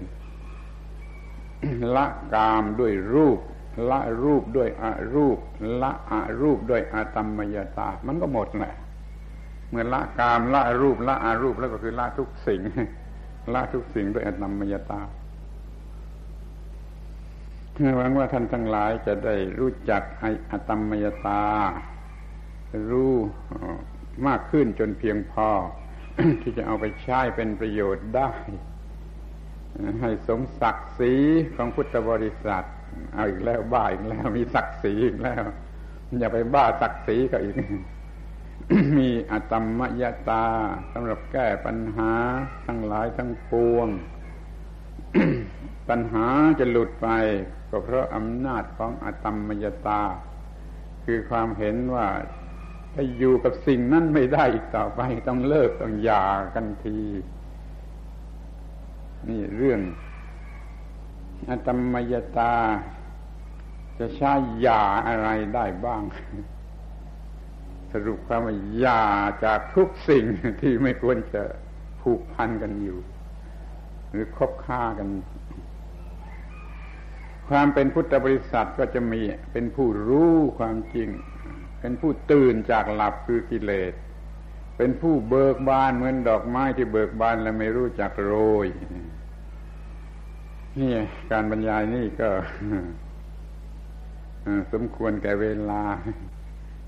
[1.95, 3.39] ละกามด้วยรูป
[3.89, 5.37] ละรูปด้วยอรูป
[5.81, 8.73] ละอรูปด้วยอาตมมยตา มันก็หมดแหละ
[9.69, 12.61] เมื่อละกามละรูป ละอารูปแล้วก็คือละทุกสิ่ง
[13.53, 15.01] ละทุกสิ่งด้วยอาตมมยตา
[17.97, 21.43] หวังว่าท่านทั้งหลายจะได้รู้จักไออตมมยตา
[22.89, 23.13] รู้
[24.27, 25.49] มากขึ้นจนเพียงพอ
[26.41, 28.31] ที่จะเอาไปใช้เป็นประโยชน์ได้
[30.01, 31.13] ให้สมศักดิ์ศรี
[31.55, 32.65] ของพุทธบริษัท
[33.13, 35.43] เอาอีกแล้วบ้าอีกแล้ว มีศักดิ์ศรีอีกแล้ว
[36.19, 37.55] อย่าไปบ้าศักดิ์ศรีก็อีก
[38.97, 40.45] มีอตมมยตา
[40.93, 42.11] สำหรับแก้ปัญหา
[42.65, 43.87] ทั้งหลายทั้งปวง
[45.89, 46.27] ปัญหา
[46.59, 47.07] จะหลุดไป
[47.69, 50.01] ก็เพราะอำนาจของอตมมยตา
[51.05, 52.07] คือความเห็นว่า
[52.93, 56.25] ถ้าอยู่กับสิ่งนั้นไม่ได้อีกต่อไป ต้องเลิกต้องหย่า
[56.55, 56.97] กันที
[59.29, 59.81] นี่เรื่อง
[61.49, 62.55] อตมยตา
[63.99, 64.33] จะใช้
[64.65, 66.03] ยาอะไรได้บ้าง
[67.91, 69.03] สรุปความว่ายา
[69.45, 70.25] จากทุกสิ่ง
[70.61, 71.43] ที่ไม่ควรจะ
[72.01, 72.99] ผูกพันกันอยู่
[74.09, 75.07] หรือคบค้ากัน
[77.49, 79.21] ความเป็นพุทธบริษัทก็จะมี
[79.51, 81.09] เป็นผู้รู้ความจริง
[81.79, 83.93] เป็นผู้ตื่นจากหลับคือกิเลส
[84.77, 88.35] เป็นผู้เบิกบานเหมือนดอกไม้ที่เบิกบานและไม่รู้จักโร
[88.65, 88.67] ย
[90.81, 90.93] นี่
[91.31, 92.29] การบรรยายนี่ก็
[94.73, 95.83] สมควรแก่เวลา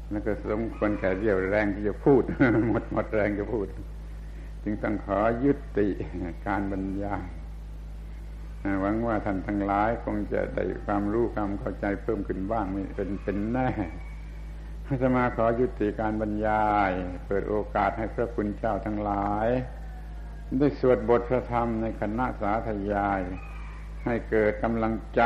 [0.09, 2.23] แล้วก็สมควรแก่เรี่ยวแรงที่จะพูด
[2.69, 3.67] หมดหมดแรงจะพูด
[4.63, 5.87] จึงต้องขอยุติ
[6.47, 7.23] การบรรยาย
[8.81, 13.69] หวังว่าท่านทั้งหลายคงจะได้ความรู้ความเข้าใจเพิ่มขึ้นบ้างเป็นเป็นแน่
[14.85, 16.91] พระสมาขอยุติการบรรยาย
[17.25, 19.47] เปิดโอกาสให้พระคุณเจ้าทั้งหลาย
[20.57, 23.21] ได้สวดบทพระธรรมในคณะสาธยาย
[24.06, 25.22] ให้เกิดกำลังใจ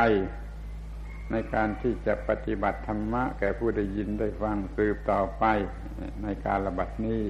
[1.30, 5.44] ในการที่จะปฏิบัติธรรมะ แก่ผู้ได้ยินได้ฟังสืบต่อไป
[6.22, 7.22] ในการระบัดนี้